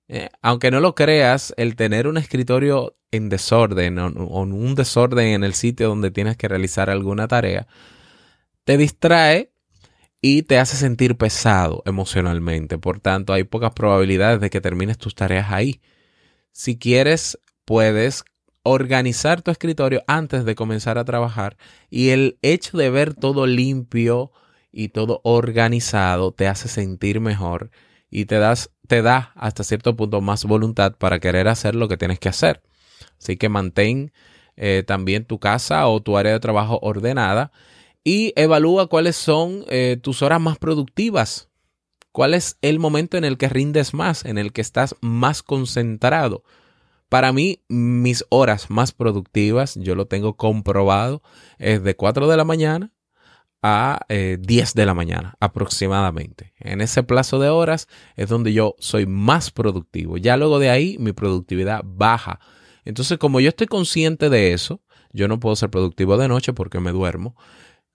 Eh, 0.08 0.30
aunque 0.42 0.70
no 0.70 0.80
lo 0.80 0.94
creas, 0.94 1.54
el 1.58 1.76
tener 1.76 2.08
un 2.08 2.18
escritorio 2.18 2.98
en 3.14 3.30
desorden 3.30 4.00
o, 4.00 4.10
un 4.42 4.76
desorden 4.76 5.28
en 5.28 5.44
el 5.44 5.54
sitio 5.54 5.88
donde 5.88 6.12
tienes 6.12 6.36
que 6.36 6.48
realizar 6.48 6.90
alguna 6.90 7.28
tarea, 7.28 7.68
te 8.66 8.78
distrae 8.78 9.52
y 10.22 10.44
te 10.44 10.58
hace 10.58 10.78
sentir 10.78 11.16
pesado 11.16 11.84
emocionalmente. 11.86 12.78
Por 12.78 13.00
tanto, 13.00 13.34
hay 13.34 13.44
pocas 13.44 13.74
probabilidades 13.74 14.40
de 14.42 14.50
que 14.50 14.62
termines 14.62 14.98
tus 14.98 15.16
tareas 15.16 15.52
ahí. 15.52 15.82
Si 16.52 16.78
quieres, 16.78 17.38
puedes 17.66 18.24
organizar 18.64 19.42
tu 19.42 19.52
escritorio 19.52 20.02
antes 20.08 20.46
de 20.46 20.56
comenzar 20.56 20.98
a 20.98 21.06
trabajar 21.06 21.58
y 21.90 22.10
el 22.10 22.40
hecho 22.42 22.78
de 22.78 22.90
ver 22.90 23.14
todo 23.14 23.46
limpio 23.46 24.32
y 24.72 24.90
todo 24.90 25.22
organizado 25.24 26.32
te 26.32 26.48
hace 26.48 26.68
sentir 26.68 27.20
mejor 27.20 27.70
y 28.10 28.26
te, 28.26 28.38
das, 28.38 28.72
te 28.88 29.02
da 29.02 29.34
hasta 29.36 29.64
cierto 29.64 29.96
punto 29.96 30.22
más 30.22 30.46
voluntad 30.46 30.96
para 30.98 31.20
querer 31.20 31.48
hacer 31.48 31.76
lo 31.76 31.88
que 31.88 31.98
tienes 31.98 32.20
que 32.20 32.30
hacer. 32.30 32.64
Así 33.20 33.38
que 33.38 33.50
mantén 33.50 34.12
eh, 34.56 34.84
también 34.86 35.26
tu 35.26 35.40
casa 35.40 35.88
o 35.88 36.02
tu 36.02 36.18
área 36.18 36.34
de 36.34 36.40
trabajo 36.40 36.80
ordenada 36.82 37.52
y 38.04 38.34
evalúa 38.36 38.88
cuáles 38.88 39.16
son 39.16 39.66
eh, 39.70 39.98
tus 40.02 40.22
horas 40.22 40.42
más 40.42 40.58
productivas. 40.58 41.50
¿Cuál 42.12 42.36
es 42.36 42.58
el 42.62 42.78
momento 42.78 43.18
en 43.18 43.24
el 43.24 43.38
que 43.38 43.50
rindes 43.50 43.94
más, 43.94 44.24
en 44.26 44.38
el 44.38 44.54
que 44.54 44.62
estás 44.62 44.96
más 45.02 45.42
concentrado? 45.42 46.44
Para 47.10 47.32
mí, 47.32 47.64
mis 47.70 48.26
horas 48.30 48.70
más 48.70 48.92
productivas, 48.92 49.76
yo 49.76 49.96
lo 49.96 50.06
tengo 50.06 50.36
comprobado, 50.36 51.22
es 51.58 51.84
de 51.84 51.96
4 51.96 52.28
de 52.28 52.38
la 52.38 52.44
mañana 52.44 52.92
a 53.64 54.02
10 54.10 54.10
eh, 54.10 54.72
de 54.76 54.86
la 54.86 54.94
mañana 54.94 55.36
aproximadamente. 55.40 56.54
En 56.60 56.82
ese 56.82 57.02
plazo 57.02 57.40
de 57.40 57.50
horas 57.50 57.88
es 58.16 58.30
donde 58.30 58.52
yo 58.54 58.76
soy 58.78 59.06
más 59.06 59.52
productivo. 59.52 60.18
Ya 60.18 60.38
luego 60.38 60.60
de 60.60 60.70
ahí 60.70 60.98
mi 61.00 61.14
productividad 61.14 61.82
baja. 61.84 62.40
Entonces, 62.86 63.18
como 63.18 63.40
yo 63.40 63.50
estoy 63.50 63.68
consciente 63.68 64.30
de 64.30 64.54
eso, 64.54 64.82
yo 65.12 65.28
no 65.28 65.40
puedo 65.40 65.56
ser 65.56 65.70
productivo 65.70 66.18
de 66.18 66.28
noche 66.28 66.54
porque 66.54 66.80
me 66.80 66.92
duermo. 66.92 67.36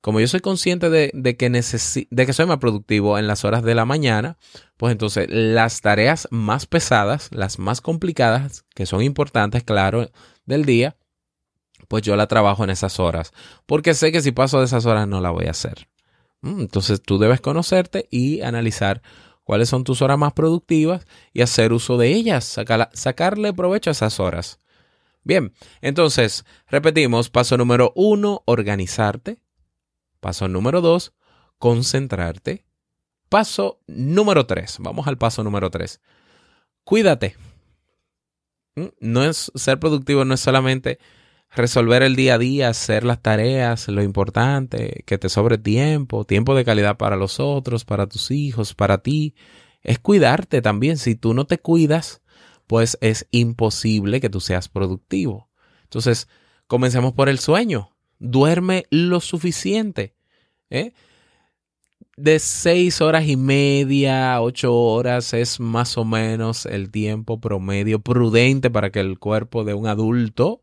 Como 0.00 0.20
yo 0.20 0.28
soy 0.28 0.40
consciente 0.40 0.90
de, 0.90 1.10
que 1.36 1.50
de 1.50 2.26
que 2.26 2.32
soy 2.32 2.46
más 2.46 2.58
productivo 2.58 3.18
en 3.18 3.26
las 3.26 3.44
horas 3.44 3.64
de 3.64 3.74
la 3.74 3.84
mañana, 3.84 4.38
pues 4.76 4.92
entonces 4.92 5.26
las 5.28 5.80
tareas 5.80 6.28
más 6.30 6.66
pesadas, 6.66 7.28
las 7.32 7.58
más 7.58 7.80
complicadas, 7.80 8.64
que 8.74 8.86
son 8.86 9.02
importantes, 9.02 9.64
claro, 9.64 10.08
del 10.46 10.64
día, 10.64 10.96
pues 11.88 12.04
yo 12.04 12.14
la 12.14 12.28
trabajo 12.28 12.62
en 12.62 12.70
esas 12.70 13.00
horas, 13.00 13.32
porque 13.66 13.94
sé 13.94 14.12
que 14.12 14.22
si 14.22 14.30
paso 14.30 14.60
de 14.60 14.66
esas 14.66 14.86
horas 14.86 15.08
no 15.08 15.20
la 15.20 15.30
voy 15.30 15.46
a 15.46 15.50
hacer. 15.50 15.88
Mm, 16.42 16.60
entonces 16.60 17.02
tú 17.02 17.18
debes 17.18 17.40
conocerte 17.40 18.06
y 18.10 18.42
analizar 18.42 19.02
cuáles 19.42 19.68
son 19.68 19.82
tus 19.82 20.02
horas 20.02 20.18
más 20.18 20.32
productivas 20.32 21.06
y 21.32 21.42
hacer 21.42 21.72
uso 21.72 21.96
de 21.96 22.12
ellas, 22.12 22.58
sacarle 22.92 23.52
provecho 23.52 23.90
a 23.90 23.92
esas 23.92 24.20
horas. 24.20 24.60
Bien, 25.28 25.52
entonces 25.82 26.46
repetimos, 26.68 27.28
paso 27.28 27.58
número 27.58 27.92
uno, 27.94 28.42
organizarte. 28.46 29.42
Paso 30.20 30.48
número 30.48 30.80
dos, 30.80 31.12
concentrarte. 31.58 32.64
Paso 33.28 33.82
número 33.86 34.46
tres, 34.46 34.78
vamos 34.80 35.06
al 35.06 35.18
paso 35.18 35.44
número 35.44 35.70
tres. 35.70 36.00
Cuídate. 36.82 37.36
Mm, 38.76 38.86
no 39.00 39.22
es 39.22 39.52
ser 39.54 39.78
productivo, 39.78 40.24
no 40.24 40.32
es 40.32 40.40
solamente 40.40 40.98
resolver 41.54 42.02
el 42.02 42.16
día 42.16 42.36
a 42.36 42.38
día, 42.38 42.70
hacer 42.70 43.04
las 43.04 43.20
tareas, 43.20 43.86
lo 43.88 44.02
importante, 44.02 45.04
que 45.04 45.18
te 45.18 45.28
sobre 45.28 45.58
tiempo, 45.58 46.24
tiempo 46.24 46.54
de 46.54 46.64
calidad 46.64 46.96
para 46.96 47.16
los 47.16 47.38
otros, 47.38 47.84
para 47.84 48.06
tus 48.06 48.30
hijos, 48.30 48.72
para 48.72 49.02
ti. 49.02 49.34
Es 49.82 49.98
cuidarte 49.98 50.62
también. 50.62 50.96
Si 50.96 51.16
tú 51.16 51.34
no 51.34 51.44
te 51.44 51.58
cuidas, 51.58 52.22
pues 52.68 52.96
es 53.00 53.26
imposible 53.32 54.20
que 54.20 54.30
tú 54.30 54.40
seas 54.40 54.68
productivo. 54.68 55.48
Entonces, 55.82 56.28
comencemos 56.68 57.12
por 57.14 57.28
el 57.28 57.40
sueño. 57.40 57.90
Duerme 58.20 58.86
lo 58.90 59.20
suficiente. 59.20 60.14
¿eh? 60.70 60.92
de 62.18 62.40
seis 62.40 63.00
horas 63.00 63.28
y 63.28 63.36
media, 63.36 64.42
ocho 64.42 64.74
horas 64.74 65.32
es 65.34 65.60
más 65.60 65.96
o 65.96 66.04
menos 66.04 66.66
el 66.66 66.90
tiempo 66.90 67.40
promedio 67.40 68.00
prudente 68.00 68.70
para 68.70 68.90
que 68.90 68.98
el 68.98 69.20
cuerpo 69.20 69.62
de 69.62 69.74
un 69.74 69.86
adulto 69.86 70.60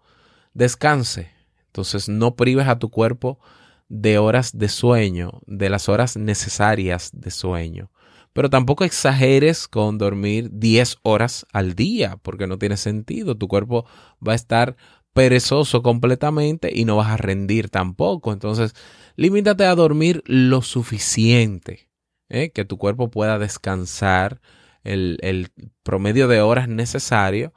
descanse. 0.54 1.32
Entonces 1.68 2.10
no 2.10 2.36
prives 2.36 2.68
a 2.68 2.78
tu 2.78 2.90
cuerpo 2.90 3.40
de 3.88 4.18
horas 4.18 4.58
de 4.58 4.68
sueño, 4.68 5.42
de 5.46 5.70
las 5.70 5.88
horas 5.88 6.18
necesarias 6.18 7.12
de 7.14 7.32
sueño. 7.32 7.90
Pero 8.36 8.50
tampoco 8.50 8.84
exageres 8.84 9.70
con 9.70 9.98
dormir 9.98 10.50
10 10.52 10.98
horas 11.04 11.46
al 11.54 11.74
día, 11.74 12.18
porque 12.22 12.48
no 12.48 12.58
tiene 12.58 12.76
sentido. 12.76 13.38
Tu 13.38 13.48
cuerpo 13.48 13.86
va 14.22 14.34
a 14.34 14.36
estar 14.36 14.76
perezoso 15.14 15.82
completamente 15.82 16.70
y 16.76 16.84
no 16.84 16.98
vas 16.98 17.08
a 17.08 17.16
rendir 17.16 17.70
tampoco. 17.70 18.34
Entonces, 18.34 18.74
limítate 19.16 19.64
a 19.64 19.74
dormir 19.74 20.22
lo 20.26 20.62
suficiente, 20.62 21.88
¿eh? 22.28 22.52
que 22.52 22.66
tu 22.66 22.78
cuerpo 22.78 23.10
pueda 23.10 23.40
descansar 23.40 24.42
el, 24.84 25.50
promedio 25.84 26.28
de 26.28 26.42
horas 26.42 26.68
necesario 26.68 27.54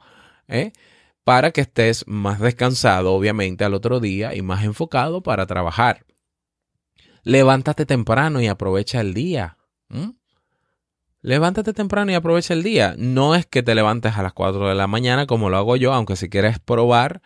¿eh? 0.47 0.71
para 1.25 1.51
que 1.51 1.59
estés 1.59 2.05
más 2.07 2.39
descansado, 2.39 3.13
obviamente, 3.13 3.65
al 3.65 3.73
otro 3.73 3.99
día 3.99 4.33
y 4.33 4.41
más 4.41 4.63
enfocado 4.63 5.23
para 5.23 5.45
trabajar. 5.45 6.05
Levántate 7.23 7.85
temprano 7.85 8.39
y 8.39 8.47
aprovecha 8.47 9.01
el 9.01 9.13
día. 9.13 9.57
Levántate 11.21 11.73
temprano 11.73 12.11
y 12.11 12.15
aprovecha 12.15 12.53
el 12.53 12.63
día. 12.63 12.95
No 12.97 13.35
es 13.35 13.45
que 13.45 13.61
te 13.61 13.75
levantes 13.75 14.15
a 14.15 14.23
las 14.23 14.31
4 14.31 14.69
de 14.69 14.75
la 14.75 14.87
mañana 14.87 15.27
como 15.27 15.49
lo 15.49 15.57
hago 15.57 15.75
yo, 15.75 15.93
aunque 15.93 16.15
si 16.15 16.29
quieres 16.29 16.59
probar, 16.59 17.21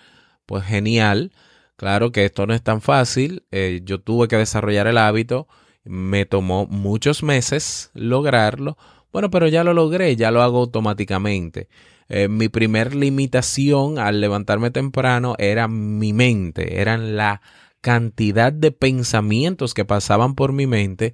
pues 0.48 0.64
genial. 0.64 1.32
Claro 1.76 2.12
que 2.12 2.26
esto 2.26 2.48
no 2.48 2.56
es 2.56 2.64
tan 2.64 2.82
fácil. 2.82 3.46
Eh, 3.52 3.82
yo 3.84 4.02
tuve 4.02 4.28
que 4.28 4.38
desarrollar 4.38 4.88
el 4.88 4.98
hábito. 4.98 5.48
Me 5.84 6.26
tomó 6.26 6.66
muchos 6.66 7.22
meses 7.22 7.92
lograrlo. 7.94 8.78
Bueno, 9.12 9.30
pero 9.30 9.48
ya 9.48 9.64
lo 9.64 9.76
logré, 9.76 10.16
ya 10.16 10.32
lo 10.32 10.42
hago 10.42 10.58
automáticamente. 10.60 11.70
Eh, 12.10 12.30
mi 12.30 12.50
primer 12.50 12.96
limitación 12.96 14.00
al 14.00 14.22
levantarme 14.22 14.72
temprano 14.72 15.36
era 15.38 15.68
mi 15.68 16.14
mente, 16.14 16.82
eran 16.82 17.16
la 17.16 17.42
cantidad 17.82 18.52
de 18.52 18.72
pensamientos 18.72 19.74
que 19.74 19.86
pasaban 19.86 20.36
por 20.36 20.52
mi 20.52 20.68
mente 20.68 21.14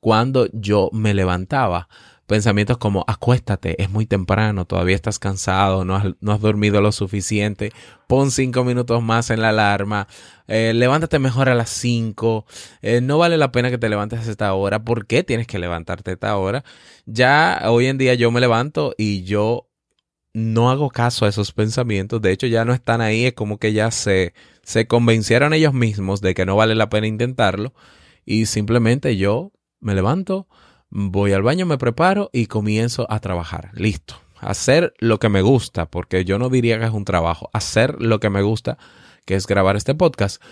cuando 0.00 0.48
yo 0.52 0.90
me 0.92 1.12
levantaba 1.12 1.88
pensamientos 2.30 2.78
como 2.78 3.04
acuéstate, 3.08 3.82
es 3.82 3.90
muy 3.90 4.06
temprano, 4.06 4.64
todavía 4.64 4.94
estás 4.94 5.18
cansado, 5.18 5.84
no 5.84 5.96
has, 5.96 6.40
dormido 6.40 6.80
lo 6.80 6.92
suficiente, 6.92 7.72
pon 8.06 8.30
cinco 8.30 8.62
minutos 8.62 9.02
más 9.02 9.30
en 9.30 9.42
la 9.42 9.48
alarma, 9.48 10.06
eh, 10.46 10.70
levántate 10.72 11.18
mejor 11.18 11.48
a 11.48 11.56
las 11.56 11.70
cinco, 11.70 12.46
eh, 12.82 13.00
no 13.00 13.18
vale 13.18 13.36
la 13.36 13.50
pena 13.50 13.68
que 13.68 13.78
te 13.78 13.88
levantes 13.88 14.20
a 14.20 14.30
esta 14.30 14.54
hora, 14.54 14.84
¿por 14.84 15.08
qué 15.08 15.24
tienes 15.24 15.48
que 15.48 15.58
levantarte 15.58 16.12
a 16.12 16.14
esta 16.14 16.36
hora? 16.36 16.62
Ya 17.04 17.62
hoy 17.64 17.86
en 17.86 17.98
día 17.98 18.14
yo 18.14 18.30
me 18.30 18.40
levanto 18.40 18.94
y 18.96 19.24
yo 19.24 19.68
no 20.32 20.70
hago 20.70 20.88
caso 20.88 21.26
a 21.26 21.28
esos 21.30 21.50
pensamientos, 21.50 22.22
de 22.22 22.30
hecho 22.30 22.46
ya 22.46 22.64
no 22.64 22.72
están 22.72 23.00
ahí, 23.00 23.24
es 23.26 23.32
como 23.32 23.58
que 23.58 23.72
ya 23.72 23.90
se, 23.90 24.34
se 24.62 24.86
convencieron 24.86 25.52
ellos 25.52 25.74
mismos 25.74 26.20
de 26.20 26.34
que 26.34 26.46
no 26.46 26.54
vale 26.54 26.76
la 26.76 26.90
pena 26.90 27.08
intentarlo 27.08 27.74
y 28.24 28.46
simplemente 28.46 29.16
yo 29.16 29.50
me 29.80 29.96
levanto, 29.96 30.46
voy 30.90 31.32
al 31.32 31.42
baño, 31.42 31.66
me 31.66 31.78
preparo 31.78 32.30
y 32.32 32.46
comienzo 32.46 33.06
a 33.10 33.20
trabajar. 33.20 33.70
Listo. 33.74 34.16
Hacer 34.40 34.94
lo 34.98 35.18
que 35.18 35.28
me 35.28 35.42
gusta, 35.42 35.86
porque 35.86 36.24
yo 36.24 36.38
no 36.38 36.48
diría 36.48 36.78
que 36.78 36.86
es 36.86 36.92
un 36.92 37.04
trabajo. 37.04 37.50
Hacer 37.52 38.00
lo 38.00 38.20
que 38.20 38.30
me 38.30 38.42
gusta, 38.42 38.78
que 39.26 39.34
es 39.34 39.46
grabar 39.46 39.76
este 39.76 39.94
podcast. 39.94 40.42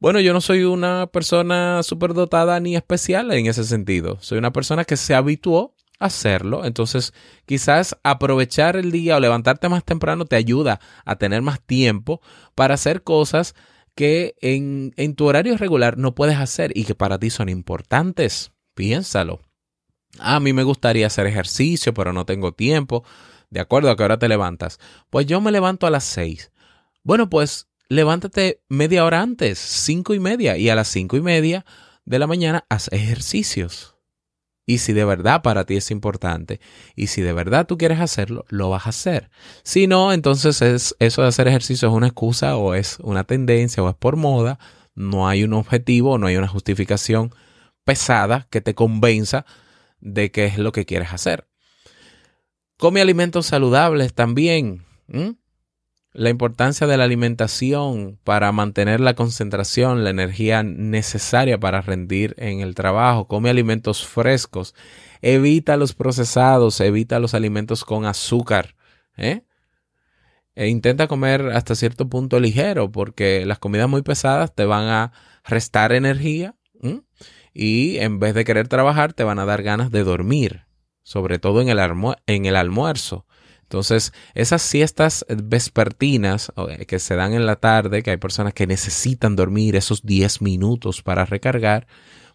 Bueno, 0.00 0.18
yo 0.20 0.32
no 0.32 0.40
soy 0.40 0.64
una 0.64 1.06
persona 1.08 1.82
superdotada 1.82 2.58
ni 2.58 2.74
especial 2.74 3.30
en 3.32 3.46
ese 3.46 3.64
sentido. 3.64 4.16
Soy 4.20 4.38
una 4.38 4.52
persona 4.52 4.84
que 4.84 4.96
se 4.96 5.14
habituó 5.14 5.74
a 5.98 6.06
hacerlo. 6.06 6.64
Entonces, 6.64 7.12
quizás 7.46 7.96
aprovechar 8.02 8.76
el 8.76 8.90
día 8.90 9.16
o 9.16 9.20
levantarte 9.20 9.68
más 9.68 9.84
temprano 9.84 10.24
te 10.24 10.36
ayuda 10.36 10.80
a 11.04 11.16
tener 11.16 11.42
más 11.42 11.60
tiempo 11.60 12.20
para 12.54 12.74
hacer 12.74 13.02
cosas 13.02 13.54
que 13.94 14.34
en, 14.40 14.92
en 14.96 15.14
tu 15.14 15.26
horario 15.26 15.56
regular 15.56 15.98
no 15.98 16.14
puedes 16.14 16.38
hacer 16.38 16.72
y 16.74 16.84
que 16.84 16.94
para 16.94 17.18
ti 17.18 17.28
son 17.28 17.48
importantes. 17.48 18.52
Piénsalo. 18.74 19.49
A 20.18 20.40
mí 20.40 20.52
me 20.52 20.62
gustaría 20.62 21.06
hacer 21.06 21.26
ejercicio, 21.26 21.94
pero 21.94 22.12
no 22.12 22.26
tengo 22.26 22.52
tiempo. 22.52 23.04
De 23.50 23.60
acuerdo 23.60 23.90
a 23.90 23.96
qué 23.96 24.02
hora 24.02 24.18
te 24.18 24.28
levantas. 24.28 24.78
Pues 25.10 25.26
yo 25.26 25.40
me 25.40 25.52
levanto 25.52 25.86
a 25.86 25.90
las 25.90 26.04
seis. 26.04 26.50
Bueno, 27.02 27.30
pues 27.30 27.68
levántate 27.88 28.62
media 28.68 29.04
hora 29.04 29.20
antes, 29.20 29.58
cinco 29.58 30.14
y 30.14 30.20
media, 30.20 30.56
y 30.56 30.68
a 30.68 30.74
las 30.74 30.88
cinco 30.88 31.16
y 31.16 31.20
media 31.20 31.64
de 32.04 32.18
la 32.18 32.26
mañana 32.26 32.64
haz 32.68 32.88
ejercicios. 32.92 33.96
Y 34.66 34.78
si 34.78 34.92
de 34.92 35.04
verdad 35.04 35.42
para 35.42 35.64
ti 35.64 35.76
es 35.76 35.90
importante 35.90 36.60
y 36.94 37.08
si 37.08 37.22
de 37.22 37.32
verdad 37.32 37.66
tú 37.66 37.76
quieres 37.76 37.98
hacerlo, 37.98 38.44
lo 38.48 38.70
vas 38.70 38.86
a 38.86 38.90
hacer. 38.90 39.28
Si 39.64 39.88
no, 39.88 40.12
entonces 40.12 40.62
es, 40.62 40.94
eso 41.00 41.22
de 41.22 41.28
hacer 41.28 41.48
ejercicio 41.48 41.88
es 41.88 41.94
una 41.94 42.06
excusa 42.06 42.56
o 42.56 42.74
es 42.74 42.98
una 43.00 43.24
tendencia 43.24 43.82
o 43.82 43.88
es 43.88 43.96
por 43.96 44.14
moda. 44.14 44.60
No 44.94 45.26
hay 45.26 45.42
un 45.42 45.54
objetivo, 45.54 46.18
no 46.18 46.28
hay 46.28 46.36
una 46.36 46.46
justificación 46.46 47.34
pesada 47.84 48.46
que 48.48 48.60
te 48.60 48.76
convenza 48.76 49.44
de 50.00 50.30
qué 50.30 50.46
es 50.46 50.58
lo 50.58 50.72
que 50.72 50.86
quieres 50.86 51.12
hacer. 51.12 51.46
Come 52.76 53.00
alimentos 53.00 53.46
saludables 53.46 54.14
también. 54.14 54.84
La 56.12 56.30
importancia 56.30 56.86
de 56.86 56.96
la 56.96 57.04
alimentación 57.04 58.18
para 58.24 58.50
mantener 58.52 59.00
la 59.00 59.14
concentración, 59.14 60.02
la 60.02 60.10
energía 60.10 60.62
necesaria 60.62 61.60
para 61.60 61.82
rendir 61.82 62.34
en 62.38 62.60
el 62.60 62.74
trabajo. 62.74 63.28
Come 63.28 63.50
alimentos 63.50 64.06
frescos. 64.06 64.74
Evita 65.20 65.76
los 65.76 65.94
procesados, 65.94 66.80
evita 66.80 67.20
los 67.20 67.34
alimentos 67.34 67.84
con 67.84 68.06
azúcar. 68.06 68.74
¿eh? 69.16 69.42
E 70.54 70.68
intenta 70.68 71.06
comer 71.06 71.50
hasta 71.52 71.74
cierto 71.74 72.08
punto 72.08 72.40
ligero, 72.40 72.90
porque 72.90 73.44
las 73.46 73.58
comidas 73.58 73.88
muy 73.88 74.02
pesadas 74.02 74.54
te 74.54 74.64
van 74.64 74.88
a 74.88 75.12
restar 75.44 75.92
energía 75.92 76.56
y 77.52 77.98
en 77.98 78.18
vez 78.18 78.34
de 78.34 78.44
querer 78.44 78.68
trabajar 78.68 79.12
te 79.12 79.24
van 79.24 79.38
a 79.38 79.44
dar 79.44 79.62
ganas 79.62 79.90
de 79.90 80.04
dormir, 80.04 80.64
sobre 81.02 81.38
todo 81.38 81.60
en 81.60 81.68
el, 81.68 81.78
en 82.26 82.46
el 82.46 82.56
almuerzo. 82.56 83.26
Entonces, 83.62 84.12
esas 84.34 84.62
siestas 84.62 85.24
vespertinas 85.28 86.52
eh, 86.68 86.86
que 86.86 86.98
se 86.98 87.14
dan 87.14 87.34
en 87.34 87.46
la 87.46 87.56
tarde, 87.56 88.02
que 88.02 88.10
hay 88.10 88.16
personas 88.16 88.52
que 88.52 88.66
necesitan 88.66 89.36
dormir 89.36 89.76
esos 89.76 90.02
10 90.02 90.42
minutos 90.42 91.02
para 91.02 91.24
recargar, 91.24 91.86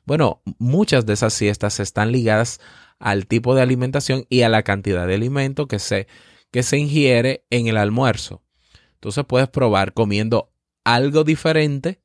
bueno, 0.06 0.42
muchas 0.60 1.06
de 1.06 1.14
esas 1.14 1.34
siestas 1.34 1.80
están 1.80 2.12
ligadas 2.12 2.62
al 3.00 3.28
tipo 3.28 3.56
de 3.56 3.62
alimentación 3.62 4.26
y 4.30 4.44
a 4.44 4.50
la 4.50 4.64
cantidad 4.64 5.08
de 5.08 5.16
alimento 5.16 5.68
que 5.68 5.80
se, 5.80 6.08
que 6.52 6.64
se 6.64 6.78
ingiere 6.78 7.46
en 7.50 7.68
el 7.68 7.78
almuerzo. 7.78 8.42
Entonces 8.94 9.26
puedes 9.28 9.50
probar 9.50 9.94
comiendo 9.94 10.54
algo 10.84 11.24
diferente 11.24 12.02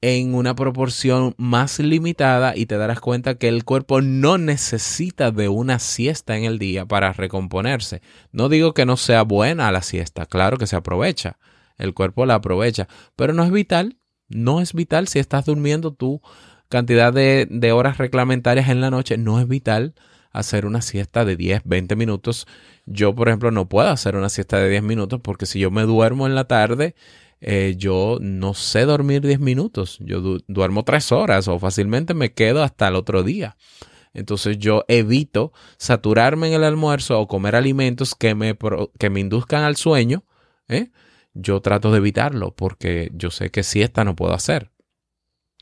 en 0.00 0.34
una 0.34 0.54
proporción 0.54 1.34
más 1.38 1.80
limitada 1.80 2.56
y 2.56 2.66
te 2.66 2.76
darás 2.76 3.00
cuenta 3.00 3.34
que 3.34 3.48
el 3.48 3.64
cuerpo 3.64 4.00
no 4.00 4.38
necesita 4.38 5.32
de 5.32 5.48
una 5.48 5.80
siesta 5.80 6.36
en 6.36 6.44
el 6.44 6.58
día 6.58 6.86
para 6.86 7.12
recomponerse. 7.12 8.00
No 8.30 8.48
digo 8.48 8.74
que 8.74 8.86
no 8.86 8.96
sea 8.96 9.22
buena 9.22 9.72
la 9.72 9.82
siesta, 9.82 10.26
claro 10.26 10.56
que 10.56 10.68
se 10.68 10.76
aprovecha, 10.76 11.38
el 11.78 11.94
cuerpo 11.94 12.26
la 12.26 12.36
aprovecha, 12.36 12.88
pero 13.16 13.32
no 13.32 13.42
es 13.42 13.50
vital, 13.50 13.98
no 14.28 14.60
es 14.60 14.72
vital 14.72 15.08
si 15.08 15.18
estás 15.18 15.46
durmiendo 15.46 15.92
tu 15.92 16.20
cantidad 16.68 17.12
de, 17.12 17.48
de 17.50 17.72
horas 17.72 17.98
reglamentarias 17.98 18.68
en 18.68 18.80
la 18.80 18.90
noche, 18.90 19.18
no 19.18 19.40
es 19.40 19.48
vital 19.48 19.94
hacer 20.30 20.66
una 20.66 20.82
siesta 20.82 21.24
de 21.24 21.36
10, 21.36 21.62
20 21.64 21.96
minutos. 21.96 22.46
Yo, 22.86 23.14
por 23.14 23.28
ejemplo, 23.28 23.50
no 23.50 23.68
puedo 23.68 23.88
hacer 23.88 24.14
una 24.14 24.28
siesta 24.28 24.58
de 24.58 24.68
10 24.68 24.82
minutos 24.82 25.20
porque 25.22 25.46
si 25.46 25.58
yo 25.58 25.70
me 25.70 25.82
duermo 25.82 26.26
en 26.26 26.34
la 26.34 26.44
tarde, 26.44 26.94
eh, 27.40 27.74
yo 27.76 28.18
no 28.20 28.54
sé 28.54 28.84
dormir 28.84 29.22
10 29.22 29.40
minutos, 29.40 29.98
yo 30.00 30.38
duermo 30.48 30.84
3 30.84 31.12
horas 31.12 31.48
o 31.48 31.58
fácilmente 31.58 32.14
me 32.14 32.32
quedo 32.32 32.62
hasta 32.62 32.88
el 32.88 32.96
otro 32.96 33.22
día. 33.22 33.56
Entonces 34.14 34.58
yo 34.58 34.84
evito 34.88 35.52
saturarme 35.76 36.48
en 36.48 36.54
el 36.54 36.64
almuerzo 36.64 37.20
o 37.20 37.28
comer 37.28 37.54
alimentos 37.54 38.14
que 38.14 38.34
me, 38.34 38.56
que 38.98 39.10
me 39.10 39.20
induzcan 39.20 39.62
al 39.62 39.76
sueño. 39.76 40.24
¿eh? 40.68 40.90
Yo 41.34 41.60
trato 41.60 41.92
de 41.92 41.98
evitarlo 41.98 42.54
porque 42.54 43.10
yo 43.14 43.30
sé 43.30 43.50
que 43.50 43.62
siesta 43.62 44.04
no 44.04 44.16
puedo 44.16 44.34
hacer. 44.34 44.72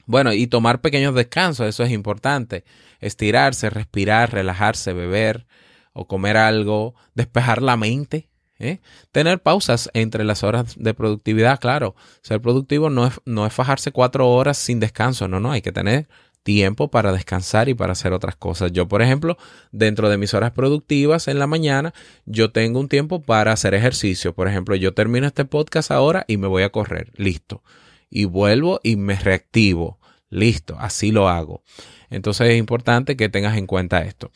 Bueno, 0.07 0.33
y 0.33 0.47
tomar 0.47 0.81
pequeños 0.81 1.15
descansos, 1.15 1.67
eso 1.67 1.83
es 1.83 1.91
importante. 1.91 2.65
Estirarse, 3.01 3.71
respirar, 3.71 4.33
relajarse, 4.33 4.93
beber 4.93 5.47
o 5.93 6.07
comer 6.07 6.37
algo, 6.37 6.95
despejar 7.15 7.61
la 7.61 7.77
mente. 7.77 8.31
¿Eh? 8.59 8.81
Tener 9.13 9.41
pausas 9.41 9.91
entre 9.95 10.25
las 10.25 10.43
horas 10.43 10.75
de 10.79 10.95
productividad, 10.95 11.61
claro. 11.61 11.95
Ser 12.23 12.41
productivo 12.41 12.91
no 12.91 13.07
es, 13.07 13.21
no 13.25 13.47
es 13.47 13.53
fajarse 13.53 13.93
cuatro 13.93 14.29
horas 14.29 14.59
sin 14.59 14.81
descanso, 14.81 15.29
no, 15.29 15.41
no, 15.41 15.53
hay 15.53 15.63
que 15.63 15.73
tener 15.73 16.09
tiempo 16.47 16.93
para 16.93 17.11
descansar 17.13 17.69
y 17.69 17.75
para 17.75 17.93
hacer 17.93 18.13
otras 18.13 18.37
cosas. 18.37 18.71
Yo, 18.71 18.87
por 18.87 19.03
ejemplo, 19.03 19.37
dentro 19.73 20.09
de 20.09 20.17
mis 20.17 20.33
horas 20.33 20.53
productivas 20.53 21.27
en 21.27 21.41
la 21.41 21.49
mañana, 21.49 21.93
yo 22.25 22.53
tengo 22.53 22.79
un 22.79 22.89
tiempo 22.89 23.21
para 23.21 23.51
hacer 23.51 23.75
ejercicio. 23.75 24.33
Por 24.33 24.47
ejemplo, 24.47 24.77
yo 24.77 24.95
termino 24.95 25.27
este 25.27 25.45
podcast 25.45 25.91
ahora 25.91 26.25
y 26.29 26.37
me 26.37 26.47
voy 26.47 26.63
a 26.63 26.71
correr. 26.71 27.11
Listo. 27.17 27.65
Y 28.09 28.27
vuelvo 28.27 28.79
y 28.85 28.95
me 28.95 29.17
reactivo. 29.17 29.99
Listo, 30.31 30.77
así 30.79 31.11
lo 31.11 31.29
hago. 31.29 31.65
Entonces 32.11 32.51
es 32.51 32.59
importante 32.59 33.17
que 33.17 33.29
tengas 33.29 33.57
en 33.57 33.67
cuenta 33.67 34.03
esto. 34.03 34.31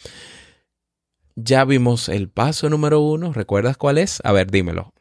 Ya 1.36 1.64
vimos 1.64 2.08
el 2.08 2.28
paso 2.28 2.68
número 2.68 3.00
uno. 3.00 3.32
¿Recuerdas 3.32 3.76
cuál 3.76 3.98
es? 3.98 4.20
A 4.24 4.32
ver, 4.32 4.50
dímelo. 4.50 4.92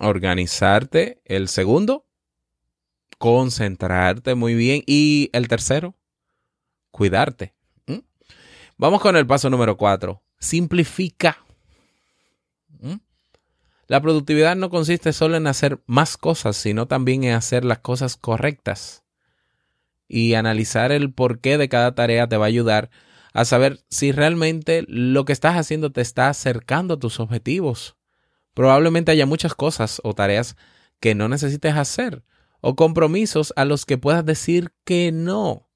Organizarte. 0.00 1.20
El 1.24 1.48
segundo, 1.48 2.06
concentrarte 3.18 4.34
muy 4.34 4.54
bien. 4.54 4.82
Y 4.86 5.30
el 5.32 5.48
tercero, 5.48 5.94
cuidarte. 6.90 7.54
¿Mm? 7.86 8.00
Vamos 8.76 9.00
con 9.00 9.16
el 9.16 9.26
paso 9.26 9.50
número 9.50 9.76
cuatro. 9.76 10.22
Simplifica. 10.38 11.38
¿Mm? 12.80 12.96
La 13.88 14.00
productividad 14.00 14.56
no 14.56 14.70
consiste 14.70 15.12
solo 15.12 15.36
en 15.36 15.46
hacer 15.46 15.80
más 15.86 16.16
cosas, 16.16 16.56
sino 16.56 16.86
también 16.86 17.24
en 17.24 17.34
hacer 17.34 17.64
las 17.64 17.78
cosas 17.78 18.16
correctas. 18.16 19.04
Y 20.08 20.34
analizar 20.34 20.92
el 20.92 21.12
porqué 21.12 21.58
de 21.58 21.68
cada 21.68 21.94
tarea 21.94 22.28
te 22.28 22.36
va 22.36 22.46
a 22.46 22.48
ayudar 22.48 22.90
a 23.36 23.44
saber 23.44 23.84
si 23.90 24.12
realmente 24.12 24.86
lo 24.88 25.26
que 25.26 25.34
estás 25.34 25.56
haciendo 25.56 25.92
te 25.92 26.00
está 26.00 26.30
acercando 26.30 26.94
a 26.94 26.98
tus 26.98 27.20
objetivos. 27.20 27.98
Probablemente 28.54 29.12
haya 29.12 29.26
muchas 29.26 29.54
cosas 29.54 30.00
o 30.04 30.14
tareas 30.14 30.56
que 31.00 31.14
no 31.14 31.28
necesites 31.28 31.74
hacer 31.74 32.24
o 32.62 32.76
compromisos 32.76 33.52
a 33.56 33.66
los 33.66 33.84
que 33.84 33.98
puedas 33.98 34.24
decir 34.24 34.72
que 34.86 35.12
no. 35.12 35.68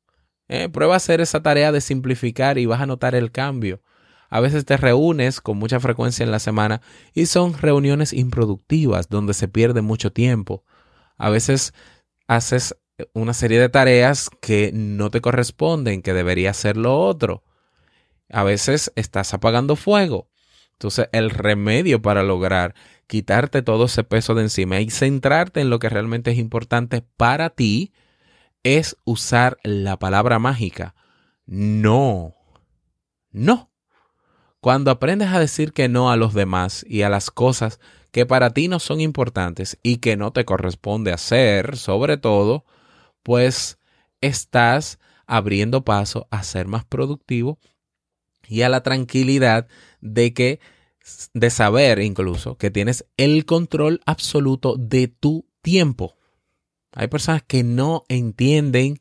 Eh, 0.48 0.70
prueba 0.70 0.94
a 0.94 0.96
hacer 0.96 1.20
esa 1.20 1.42
tarea 1.42 1.70
de 1.70 1.82
simplificar 1.82 2.56
y 2.56 2.64
vas 2.64 2.80
a 2.80 2.86
notar 2.86 3.14
el 3.14 3.30
cambio. 3.30 3.82
A 4.30 4.40
veces 4.40 4.64
te 4.64 4.78
reúnes 4.78 5.42
con 5.42 5.58
mucha 5.58 5.80
frecuencia 5.80 6.24
en 6.24 6.30
la 6.30 6.38
semana 6.38 6.80
y 7.12 7.26
son 7.26 7.52
reuniones 7.52 8.14
improductivas 8.14 9.10
donde 9.10 9.34
se 9.34 9.48
pierde 9.48 9.82
mucho 9.82 10.14
tiempo. 10.14 10.64
A 11.18 11.28
veces 11.28 11.74
haces 12.26 12.74
una 13.12 13.34
serie 13.34 13.60
de 13.60 13.68
tareas 13.68 14.30
que 14.40 14.70
no 14.72 15.10
te 15.10 15.20
corresponden, 15.20 16.00
que 16.00 16.14
debería 16.14 16.54
ser 16.54 16.78
lo 16.78 16.98
otro. 16.98 17.44
A 18.30 18.44
veces 18.44 18.92
estás 18.96 19.34
apagando 19.34 19.76
fuego. 19.76 20.28
Entonces 20.72 21.08
el 21.12 21.30
remedio 21.30 22.00
para 22.00 22.22
lograr 22.22 22.74
quitarte 23.06 23.60
todo 23.62 23.84
ese 23.86 24.04
peso 24.04 24.34
de 24.34 24.42
encima 24.42 24.80
y 24.80 24.88
centrarte 24.88 25.60
en 25.60 25.68
lo 25.68 25.78
que 25.78 25.88
realmente 25.88 26.30
es 26.30 26.38
importante 26.38 27.02
para 27.16 27.50
ti 27.50 27.92
es 28.62 28.96
usar 29.04 29.58
la 29.62 29.98
palabra 29.98 30.38
mágica. 30.38 30.94
No. 31.44 32.34
No. 33.30 33.70
Cuando 34.60 34.90
aprendes 34.90 35.28
a 35.30 35.40
decir 35.40 35.72
que 35.72 35.88
no 35.88 36.10
a 36.10 36.16
los 36.16 36.34
demás 36.34 36.84
y 36.88 37.02
a 37.02 37.08
las 37.08 37.30
cosas 37.30 37.80
que 38.10 38.26
para 38.26 38.50
ti 38.50 38.68
no 38.68 38.78
son 38.78 39.00
importantes 39.00 39.78
y 39.82 39.98
que 39.98 40.16
no 40.16 40.32
te 40.32 40.44
corresponde 40.44 41.12
hacer, 41.12 41.76
sobre 41.76 42.16
todo, 42.16 42.64
pues 43.22 43.78
estás 44.20 44.98
abriendo 45.26 45.84
paso 45.84 46.26
a 46.30 46.42
ser 46.42 46.66
más 46.66 46.84
productivo 46.84 47.58
y 48.50 48.62
a 48.62 48.68
la 48.68 48.82
tranquilidad 48.82 49.68
de 50.00 50.34
que 50.34 50.60
de 51.32 51.50
saber 51.50 52.00
incluso 52.00 52.58
que 52.58 52.70
tienes 52.70 53.06
el 53.16 53.46
control 53.46 54.00
absoluto 54.04 54.76
de 54.76 55.08
tu 55.08 55.46
tiempo. 55.62 56.16
Hay 56.92 57.08
personas 57.08 57.42
que 57.46 57.62
no 57.62 58.04
entienden 58.08 59.00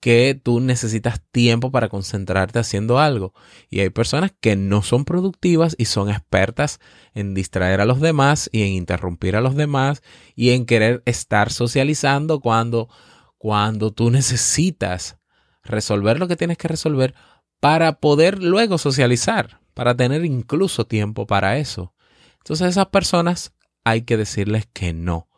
que 0.00 0.38
tú 0.42 0.60
necesitas 0.60 1.20
tiempo 1.30 1.70
para 1.70 1.90
concentrarte 1.90 2.58
haciendo 2.58 2.98
algo. 2.98 3.34
Y 3.68 3.80
hay 3.80 3.90
personas 3.90 4.32
que 4.40 4.56
no 4.56 4.82
son 4.82 5.04
productivas 5.04 5.76
y 5.78 5.84
son 5.84 6.08
expertas 6.08 6.80
en 7.14 7.34
distraer 7.34 7.80
a 7.80 7.84
los 7.84 8.00
demás 8.00 8.48
y 8.50 8.62
en 8.62 8.68
interrumpir 8.68 9.36
a 9.36 9.42
los 9.42 9.54
demás 9.54 10.02
y 10.34 10.50
en 10.50 10.64
querer 10.64 11.02
estar 11.04 11.52
socializando 11.52 12.40
cuando, 12.40 12.88
cuando 13.36 13.92
tú 13.92 14.10
necesitas 14.10 15.18
resolver 15.62 16.18
lo 16.18 16.28
que 16.28 16.36
tienes 16.36 16.56
que 16.56 16.68
resolver 16.68 17.14
para 17.60 18.00
poder 18.00 18.42
luego 18.42 18.78
socializar, 18.78 19.60
para 19.74 19.94
tener 19.94 20.24
incluso 20.24 20.86
tiempo 20.86 21.26
para 21.26 21.58
eso. 21.58 21.94
Entonces 22.38 22.68
esas 22.68 22.86
personas 22.86 23.52
hay 23.84 24.02
que 24.02 24.16
decirles 24.16 24.66
que 24.72 24.92
no. 24.92 25.28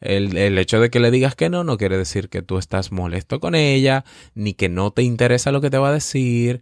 El, 0.00 0.58
hecho 0.58 0.80
de 0.80 0.90
que 0.90 0.98
le 0.98 1.12
digas 1.12 1.36
que 1.36 1.48
no 1.48 1.62
no 1.62 1.78
quiere 1.78 1.96
decir 1.96 2.28
que 2.28 2.42
tú 2.42 2.58
estás 2.58 2.90
molesto 2.90 3.38
con 3.38 3.54
ella, 3.54 4.04
ni 4.34 4.54
que 4.54 4.68
no 4.68 4.90
te 4.90 5.02
interesa 5.02 5.52
lo 5.52 5.60
que 5.60 5.70
te 5.70 5.78
va 5.78 5.90
a 5.90 5.92
decir. 5.92 6.60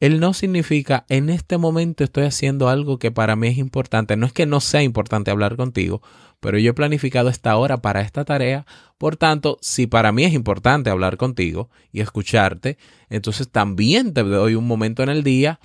El 0.00 0.18
no 0.18 0.32
significa 0.32 1.04
en 1.08 1.28
este 1.28 1.58
momento 1.58 2.02
estoy 2.02 2.24
haciendo 2.24 2.68
algo 2.68 2.98
que 2.98 3.12
para 3.12 3.36
mí 3.36 3.48
es 3.48 3.58
importante. 3.58 4.16
No 4.16 4.26
es 4.26 4.32
que 4.32 4.46
no 4.46 4.60
sea 4.60 4.82
importante 4.82 5.30
hablar 5.30 5.56
contigo, 5.56 6.02
pero 6.40 6.58
yo 6.58 6.70
he 6.70 6.74
planificado 6.74 7.28
esta 7.28 7.56
hora 7.56 7.82
para 7.82 8.00
esta 8.00 8.24
tarea. 8.24 8.66
Por 8.98 9.16
tanto, 9.16 9.58
si 9.60 9.86
para 9.86 10.10
mí 10.10 10.24
es 10.24 10.32
importante 10.32 10.90
hablar 10.90 11.16
contigo 11.16 11.70
y 11.92 12.00
escucharte, 12.00 12.78
entonces 13.08 13.50
también 13.50 14.12
te 14.14 14.22
doy 14.22 14.54
un 14.54 14.66
momento 14.66 15.02
en 15.02 15.10
el 15.10 15.22
día, 15.22 15.60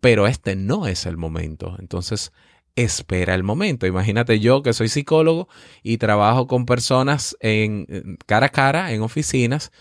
pero 0.00 0.26
este 0.26 0.56
no 0.56 0.86
es 0.86 1.06
el 1.06 1.16
momento. 1.16 1.76
Entonces, 1.78 2.32
espera 2.74 3.34
el 3.34 3.42
momento. 3.42 3.86
Imagínate 3.86 4.40
yo 4.40 4.62
que 4.62 4.72
soy 4.72 4.88
psicólogo 4.88 5.48
y 5.82 5.98
trabajo 5.98 6.46
con 6.46 6.64
personas 6.64 7.36
en 7.40 8.18
cara 8.26 8.46
a 8.46 8.50
cara, 8.50 8.92
en 8.92 9.02
oficinas. 9.02 9.72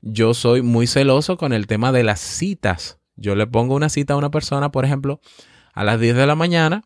Yo 0.00 0.34
soy 0.34 0.62
muy 0.62 0.86
celoso 0.86 1.36
con 1.36 1.52
el 1.52 1.66
tema 1.66 1.92
de 1.92 2.04
las 2.04 2.20
citas. 2.20 2.98
Yo 3.16 3.34
le 3.34 3.46
pongo 3.46 3.74
una 3.74 3.88
cita 3.88 4.14
a 4.14 4.16
una 4.16 4.30
persona, 4.30 4.70
por 4.70 4.84
ejemplo, 4.84 5.20
a 5.72 5.84
las 5.84 6.00
10 6.00 6.16
de 6.16 6.26
la 6.26 6.34
mañana 6.34 6.84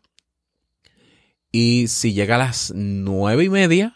y 1.51 1.87
si 1.87 2.13
llega 2.13 2.35
a 2.35 2.39
las 2.39 2.73
nueve 2.75 3.45
y 3.45 3.49
media, 3.49 3.95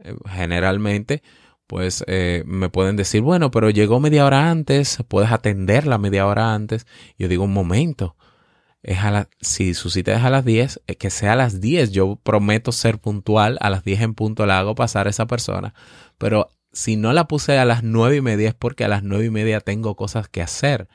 eh, 0.00 0.14
generalmente, 0.28 1.22
pues 1.66 2.04
eh, 2.06 2.42
me 2.46 2.68
pueden 2.68 2.96
decir, 2.96 3.22
bueno, 3.22 3.50
pero 3.50 3.70
llegó 3.70 4.00
media 4.00 4.24
hora 4.24 4.50
antes, 4.50 4.98
puedes 5.08 5.32
atenderla 5.32 5.98
media 5.98 6.26
hora 6.26 6.54
antes. 6.54 6.86
Yo 7.18 7.28
digo, 7.28 7.44
un 7.44 7.52
momento, 7.52 8.16
es 8.82 8.98
a 8.98 9.28
si 9.40 9.74
su 9.74 9.90
cita 9.90 10.14
es 10.14 10.22
a 10.22 10.30
las 10.30 10.44
10, 10.44 10.82
eh, 10.86 10.94
que 10.96 11.10
sea 11.10 11.32
a 11.32 11.36
las 11.36 11.60
10. 11.60 11.90
Yo 11.90 12.16
prometo 12.22 12.70
ser 12.72 12.98
puntual, 12.98 13.58
a 13.60 13.68
las 13.68 13.82
10 13.84 14.00
en 14.02 14.14
punto 14.14 14.46
la 14.46 14.60
hago 14.60 14.74
pasar 14.76 15.08
a 15.08 15.10
esa 15.10 15.26
persona. 15.26 15.74
Pero 16.18 16.50
si 16.72 16.96
no 16.96 17.12
la 17.12 17.26
puse 17.26 17.58
a 17.58 17.64
las 17.64 17.82
9 17.82 18.16
y 18.16 18.20
media 18.20 18.50
es 18.50 18.54
porque 18.54 18.84
a 18.84 18.88
las 18.88 19.02
9 19.02 19.26
y 19.26 19.30
media 19.30 19.60
tengo 19.60 19.96
cosas 19.96 20.28
que 20.28 20.40
hacer. 20.40 20.88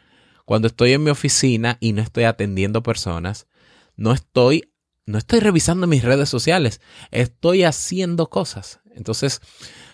Cuando 0.45 0.67
estoy 0.67 0.93
en 0.93 1.03
mi 1.03 1.11
oficina 1.11 1.77
y 1.81 1.93
no 1.93 2.01
estoy 2.01 2.23
atendiendo 2.23 2.81
personas, 2.81 3.47
no 3.97 4.13
estoy, 4.13 4.70
no 5.05 5.17
estoy 5.17 5.39
revisando 5.39 5.87
mis 5.87 6.03
redes 6.03 6.29
sociales, 6.29 6.81
estoy 7.11 7.63
haciendo 7.63 8.29
cosas. 8.29 8.79
Entonces, 8.93 9.41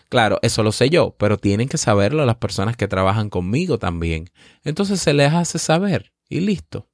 Claro, 0.10 0.40
eso 0.42 0.64
lo 0.64 0.72
sé 0.72 0.90
yo, 0.90 1.16
pero 1.18 1.38
tienen 1.38 1.68
que 1.68 1.78
saberlo 1.78 2.26
las 2.26 2.38
personas 2.38 2.78
que 2.78 2.88
trabajan 2.88 3.30
conmigo 3.30 3.78
también. 3.78 4.30
Entonces 4.64 5.02
se 5.02 5.14
les 5.14 5.34
hace 5.34 5.60
saber 5.60 6.14
y 6.30 6.40
listo. 6.40 6.88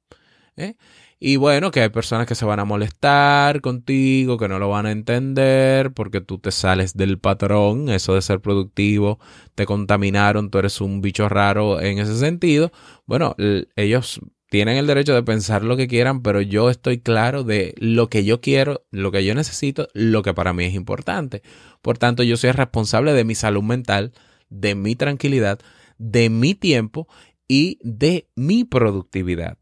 ¿eh? 0.56 0.74
Y 1.20 1.36
bueno, 1.36 1.70
que 1.70 1.80
hay 1.80 1.90
personas 1.90 2.26
que 2.26 2.34
se 2.34 2.44
van 2.44 2.58
a 2.58 2.64
molestar 2.64 3.60
contigo, 3.60 4.36
que 4.36 4.48
no 4.48 4.58
lo 4.58 4.68
van 4.68 4.86
a 4.86 4.90
entender 4.90 5.92
porque 5.92 6.20
tú 6.20 6.38
te 6.38 6.50
sales 6.50 6.96
del 6.96 7.18
patrón, 7.20 7.88
eso 7.88 8.14
de 8.14 8.22
ser 8.22 8.40
productivo, 8.40 9.20
te 9.54 9.64
contaminaron, 9.64 10.50
tú 10.50 10.58
eres 10.58 10.80
un 10.80 11.00
bicho 11.00 11.28
raro 11.28 11.80
en 11.80 11.98
ese 12.00 12.18
sentido. 12.18 12.72
Bueno, 13.06 13.36
ellos 13.76 14.20
tienen 14.54 14.76
el 14.76 14.86
derecho 14.86 15.14
de 15.14 15.24
pensar 15.24 15.64
lo 15.64 15.76
que 15.76 15.88
quieran, 15.88 16.22
pero 16.22 16.40
yo 16.40 16.70
estoy 16.70 17.00
claro 17.00 17.42
de 17.42 17.74
lo 17.76 18.08
que 18.08 18.24
yo 18.24 18.40
quiero, 18.40 18.84
lo 18.92 19.10
que 19.10 19.24
yo 19.24 19.34
necesito, 19.34 19.88
lo 19.94 20.22
que 20.22 20.32
para 20.32 20.52
mí 20.52 20.64
es 20.64 20.74
importante. 20.74 21.42
Por 21.82 21.98
tanto, 21.98 22.22
yo 22.22 22.36
soy 22.36 22.52
responsable 22.52 23.14
de 23.14 23.24
mi 23.24 23.34
salud 23.34 23.64
mental, 23.64 24.12
de 24.50 24.76
mi 24.76 24.94
tranquilidad, 24.94 25.58
de 25.98 26.30
mi 26.30 26.54
tiempo 26.54 27.08
y 27.48 27.80
de 27.82 28.28
mi 28.36 28.62
productividad. 28.62 29.58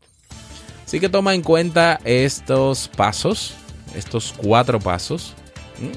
Así 0.85 1.01
que 1.01 1.09
toma 1.09 1.35
en 1.35 1.41
cuenta 1.41 1.99
estos 2.05 2.89
pasos, 2.89 3.55
estos 3.97 4.35
cuatro 4.37 4.79
pasos. 4.79 5.33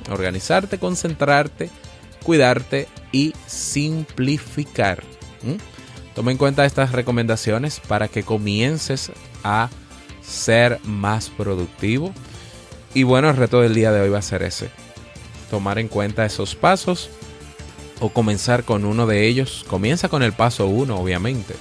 Organizarte, 0.09 0.79
concentrarte, 0.79 1.69
cuidarte 2.23 2.87
y 3.11 3.33
simplificar. 3.45 5.03
Toma 6.15 6.31
en 6.31 6.37
cuenta 6.37 6.65
estas 6.65 6.93
recomendaciones 6.93 7.79
para 7.81 8.07
que 8.07 8.23
comiences 8.23 9.11
a 9.43 9.69
ser 10.21 10.79
más 10.83 11.29
productivo. 11.29 12.13
Y 12.93 13.03
bueno, 13.03 13.29
el 13.29 13.37
reto 13.37 13.61
del 13.61 13.75
día 13.75 13.91
de 13.91 14.01
hoy 14.01 14.09
va 14.09 14.19
a 14.19 14.23
ser 14.23 14.41
ese. 14.41 14.69
Tomar 15.51 15.77
en 15.77 15.89
cuenta 15.89 16.25
esos 16.25 16.55
pasos 16.55 17.09
o 17.99 18.09
comenzar 18.09 18.63
con 18.63 18.85
uno 18.85 19.05
de 19.05 19.27
ellos. 19.27 19.65
Comienza 19.67 20.09
con 20.09 20.23
el 20.23 20.31
paso 20.31 20.67
uno, 20.67 20.95
obviamente 20.95 21.53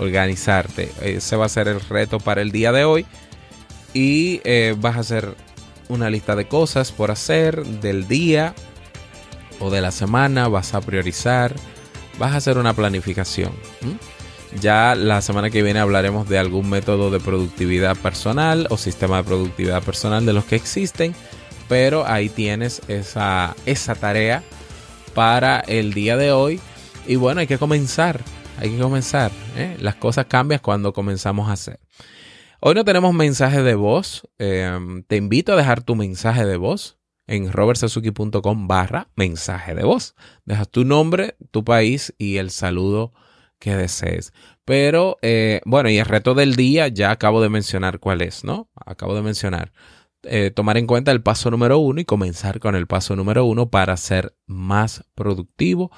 organizarte. 0.00 0.90
Ese 1.02 1.36
va 1.36 1.46
a 1.46 1.50
ser 1.50 1.68
el 1.68 1.80
reto 1.80 2.18
para 2.18 2.40
el 2.40 2.50
día 2.50 2.72
de 2.72 2.84
hoy. 2.84 3.06
Y 3.92 4.40
eh, 4.44 4.74
vas 4.78 4.96
a 4.96 5.00
hacer 5.00 5.34
una 5.88 6.08
lista 6.10 6.36
de 6.36 6.48
cosas 6.48 6.92
por 6.92 7.10
hacer 7.10 7.64
del 7.64 8.08
día 8.08 8.54
o 9.58 9.70
de 9.70 9.80
la 9.80 9.90
semana. 9.90 10.48
Vas 10.48 10.74
a 10.74 10.80
priorizar. 10.80 11.54
Vas 12.20 12.34
a 12.34 12.36
hacer 12.36 12.58
una 12.58 12.74
planificación. 12.74 13.50
Ya 14.60 14.94
la 14.94 15.22
semana 15.22 15.48
que 15.48 15.62
viene 15.62 15.80
hablaremos 15.80 16.28
de 16.28 16.38
algún 16.38 16.68
método 16.68 17.10
de 17.10 17.18
productividad 17.18 17.96
personal 17.96 18.66
o 18.68 18.76
sistema 18.76 19.16
de 19.16 19.24
productividad 19.24 19.82
personal 19.82 20.26
de 20.26 20.34
los 20.34 20.44
que 20.44 20.54
existen. 20.54 21.14
Pero 21.66 22.06
ahí 22.06 22.28
tienes 22.28 22.82
esa, 22.88 23.56
esa 23.64 23.94
tarea 23.94 24.42
para 25.14 25.60
el 25.60 25.94
día 25.94 26.16
de 26.16 26.30
hoy 26.30 26.60
Y 27.06 27.16
bueno, 27.16 27.40
hay 27.40 27.46
que 27.46 27.56
comenzar, 27.56 28.20
hay 28.58 28.68
que 28.68 28.78
comenzar. 28.78 29.32
¿eh? 29.56 29.78
Las 29.80 29.94
cosas 29.94 30.26
cambian 30.26 30.60
cuando 30.62 30.92
comenzamos 30.92 31.48
a 31.48 31.52
hacer. 31.52 31.80
Hoy 32.60 32.74
no 32.74 32.84
tenemos 32.84 33.14
mensaje 33.14 33.62
de 33.62 33.74
voz. 33.76 34.28
Em, 34.36 35.04
te 35.04 35.16
invito 35.16 35.54
a 35.54 35.56
dejar 35.56 35.80
tu 35.80 35.96
mensaje 35.96 36.44
de 36.44 36.58
voz 36.58 36.99
en 37.30 37.52
robertsazuki.com 37.52 38.66
barra 38.66 39.08
mensaje 39.14 39.76
de 39.76 39.84
voz. 39.84 40.16
Dejas 40.44 40.68
tu 40.68 40.84
nombre, 40.84 41.36
tu 41.52 41.64
país 41.64 42.12
y 42.18 42.38
el 42.38 42.50
saludo 42.50 43.12
que 43.60 43.76
desees. 43.76 44.32
Pero 44.64 45.16
eh, 45.22 45.60
bueno, 45.64 45.88
y 45.90 45.98
el 45.98 46.06
reto 46.06 46.34
del 46.34 46.56
día 46.56 46.88
ya 46.88 47.12
acabo 47.12 47.40
de 47.40 47.48
mencionar 47.48 48.00
cuál 48.00 48.20
es, 48.20 48.42
¿no? 48.42 48.68
Acabo 48.84 49.14
de 49.14 49.22
mencionar. 49.22 49.72
Eh, 50.24 50.50
tomar 50.50 50.76
en 50.76 50.88
cuenta 50.88 51.12
el 51.12 51.22
paso 51.22 51.52
número 51.52 51.78
uno 51.78 52.00
y 52.00 52.04
comenzar 52.04 52.58
con 52.58 52.74
el 52.74 52.88
paso 52.88 53.14
número 53.14 53.44
uno 53.44 53.70
para 53.70 53.96
ser 53.96 54.34
más 54.46 55.04
productivo. 55.14 55.92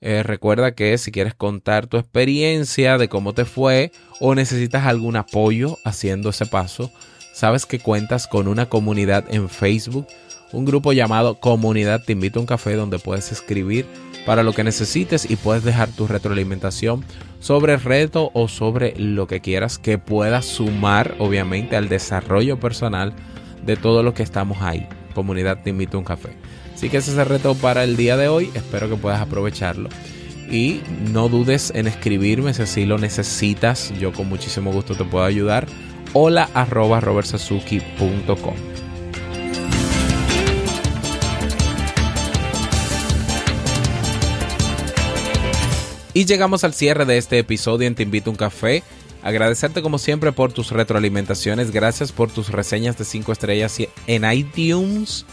Eh, 0.00 0.22
recuerda 0.22 0.74
que 0.74 0.96
si 0.96 1.12
quieres 1.12 1.34
contar 1.34 1.88
tu 1.88 1.98
experiencia 1.98 2.96
de 2.96 3.10
cómo 3.10 3.34
te 3.34 3.44
fue 3.44 3.92
o 4.18 4.34
necesitas 4.34 4.86
algún 4.86 5.16
apoyo 5.16 5.76
haciendo 5.84 6.30
ese 6.30 6.46
paso, 6.46 6.90
sabes 7.34 7.66
que 7.66 7.80
cuentas 7.80 8.26
con 8.26 8.48
una 8.48 8.70
comunidad 8.70 9.26
en 9.28 9.50
Facebook, 9.50 10.06
un 10.52 10.64
grupo 10.64 10.92
llamado 10.92 11.36
Comunidad 11.36 12.02
Te 12.04 12.12
Invito 12.12 12.38
a 12.38 12.42
un 12.42 12.46
Café 12.46 12.74
donde 12.74 12.98
puedes 12.98 13.32
escribir 13.32 13.86
para 14.26 14.42
lo 14.42 14.52
que 14.52 14.64
necesites 14.64 15.30
y 15.30 15.36
puedes 15.36 15.64
dejar 15.64 15.88
tu 15.88 16.06
retroalimentación 16.06 17.04
sobre 17.40 17.74
el 17.74 17.80
reto 17.80 18.30
o 18.34 18.48
sobre 18.48 18.94
lo 18.98 19.26
que 19.26 19.40
quieras 19.40 19.78
que 19.78 19.98
pueda 19.98 20.42
sumar 20.42 21.14
obviamente 21.18 21.76
al 21.76 21.88
desarrollo 21.88 22.60
personal 22.60 23.14
de 23.64 23.76
todo 23.76 24.02
lo 24.02 24.14
que 24.14 24.22
estamos 24.22 24.60
ahí. 24.60 24.86
Comunidad 25.14 25.62
Te 25.62 25.70
Invito 25.70 25.96
a 25.96 26.00
un 26.00 26.04
Café. 26.04 26.36
Así 26.74 26.88
que 26.88 26.98
ese 26.98 27.12
es 27.12 27.18
el 27.18 27.26
reto 27.26 27.54
para 27.54 27.84
el 27.84 27.96
día 27.96 28.16
de 28.16 28.28
hoy. 28.28 28.50
Espero 28.54 28.88
que 28.88 28.96
puedas 28.96 29.20
aprovecharlo. 29.20 29.88
Y 30.50 30.80
no 31.12 31.28
dudes 31.28 31.72
en 31.74 31.86
escribirme 31.86 32.54
si 32.54 32.62
así 32.62 32.86
lo 32.86 32.98
necesitas. 32.98 33.92
Yo 33.98 34.12
con 34.12 34.28
muchísimo 34.28 34.72
gusto 34.72 34.94
te 34.94 35.04
puedo 35.04 35.24
ayudar. 35.24 35.66
Hola 36.12 36.48
arroba 36.54 37.00
robertsazuki.com. 37.00 38.89
Y 46.12 46.24
llegamos 46.24 46.64
al 46.64 46.74
cierre 46.74 47.04
de 47.04 47.18
este 47.18 47.38
episodio 47.38 47.86
en 47.86 47.94
Te 47.94 48.02
Invito 48.02 48.30
a 48.30 48.32
un 48.32 48.36
Café. 48.36 48.82
Agradecerte 49.22 49.80
como 49.80 49.98
siempre 49.98 50.32
por 50.32 50.52
tus 50.52 50.72
retroalimentaciones. 50.72 51.70
Gracias 51.70 52.10
por 52.10 52.30
tus 52.30 52.48
reseñas 52.48 52.98
de 52.98 53.04
5 53.04 53.30
estrellas 53.30 53.78
en 54.08 54.32
iTunes. 54.32 55.24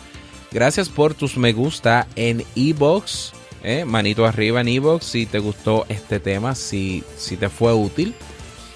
Gracias 0.52 0.88
por 0.88 1.16
tus 1.16 1.36
me 1.36 1.52
gusta 1.52 2.08
en 2.16 2.46
Ebox. 2.56 3.34
Eh, 3.64 3.86
manito 3.86 4.26
arriba 4.26 4.62
en 4.62 4.68
Ebox 4.68 5.04
si 5.04 5.26
te 5.26 5.40
gustó 5.40 5.86
este 5.90 6.20
tema, 6.20 6.54
si, 6.54 7.04
si 7.18 7.38
te 7.38 7.50
fue 7.50 7.74
útil. 7.74 8.14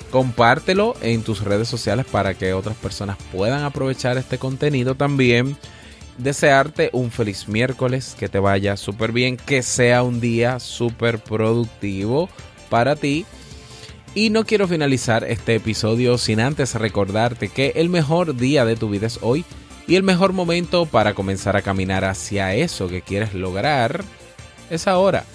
Compártelo 0.09 0.95
en 1.01 1.21
tus 1.21 1.43
redes 1.43 1.67
sociales 1.67 2.07
para 2.11 2.33
que 2.33 2.53
otras 2.53 2.75
personas 2.77 3.17
puedan 3.31 3.63
aprovechar 3.63 4.17
este 4.17 4.39
contenido 4.39 4.95
también. 4.95 5.55
Desearte 6.21 6.91
un 6.93 7.09
feliz 7.09 7.47
miércoles, 7.47 8.15
que 8.17 8.29
te 8.29 8.37
vaya 8.39 8.77
súper 8.77 9.11
bien, 9.11 9.37
que 9.37 9.63
sea 9.63 10.03
un 10.03 10.21
día 10.21 10.59
súper 10.59 11.19
productivo 11.19 12.29
para 12.69 12.95
ti 12.95 13.25
y 14.13 14.29
no 14.29 14.45
quiero 14.45 14.67
finalizar 14.67 15.23
este 15.23 15.55
episodio 15.55 16.17
sin 16.17 16.41
antes 16.41 16.75
recordarte 16.75 17.47
que 17.47 17.73
el 17.75 17.89
mejor 17.89 18.35
día 18.35 18.65
de 18.65 18.75
tu 18.75 18.89
vida 18.89 19.07
es 19.07 19.19
hoy 19.21 19.45
y 19.87 19.95
el 19.95 20.03
mejor 20.03 20.33
momento 20.33 20.85
para 20.85 21.13
comenzar 21.13 21.55
a 21.55 21.61
caminar 21.61 22.03
hacia 22.05 22.53
eso 22.53 22.87
que 22.87 23.01
quieres 23.01 23.33
lograr 23.33 24.03
es 24.69 24.87
ahora. 24.87 25.25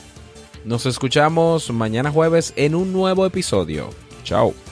Nos 0.64 0.84
escuchamos 0.84 1.70
mañana 1.72 2.10
jueves 2.10 2.52
en 2.56 2.74
un 2.74 2.92
nuevo 2.92 3.24
episodio. 3.24 3.90
Chao. 4.24 4.65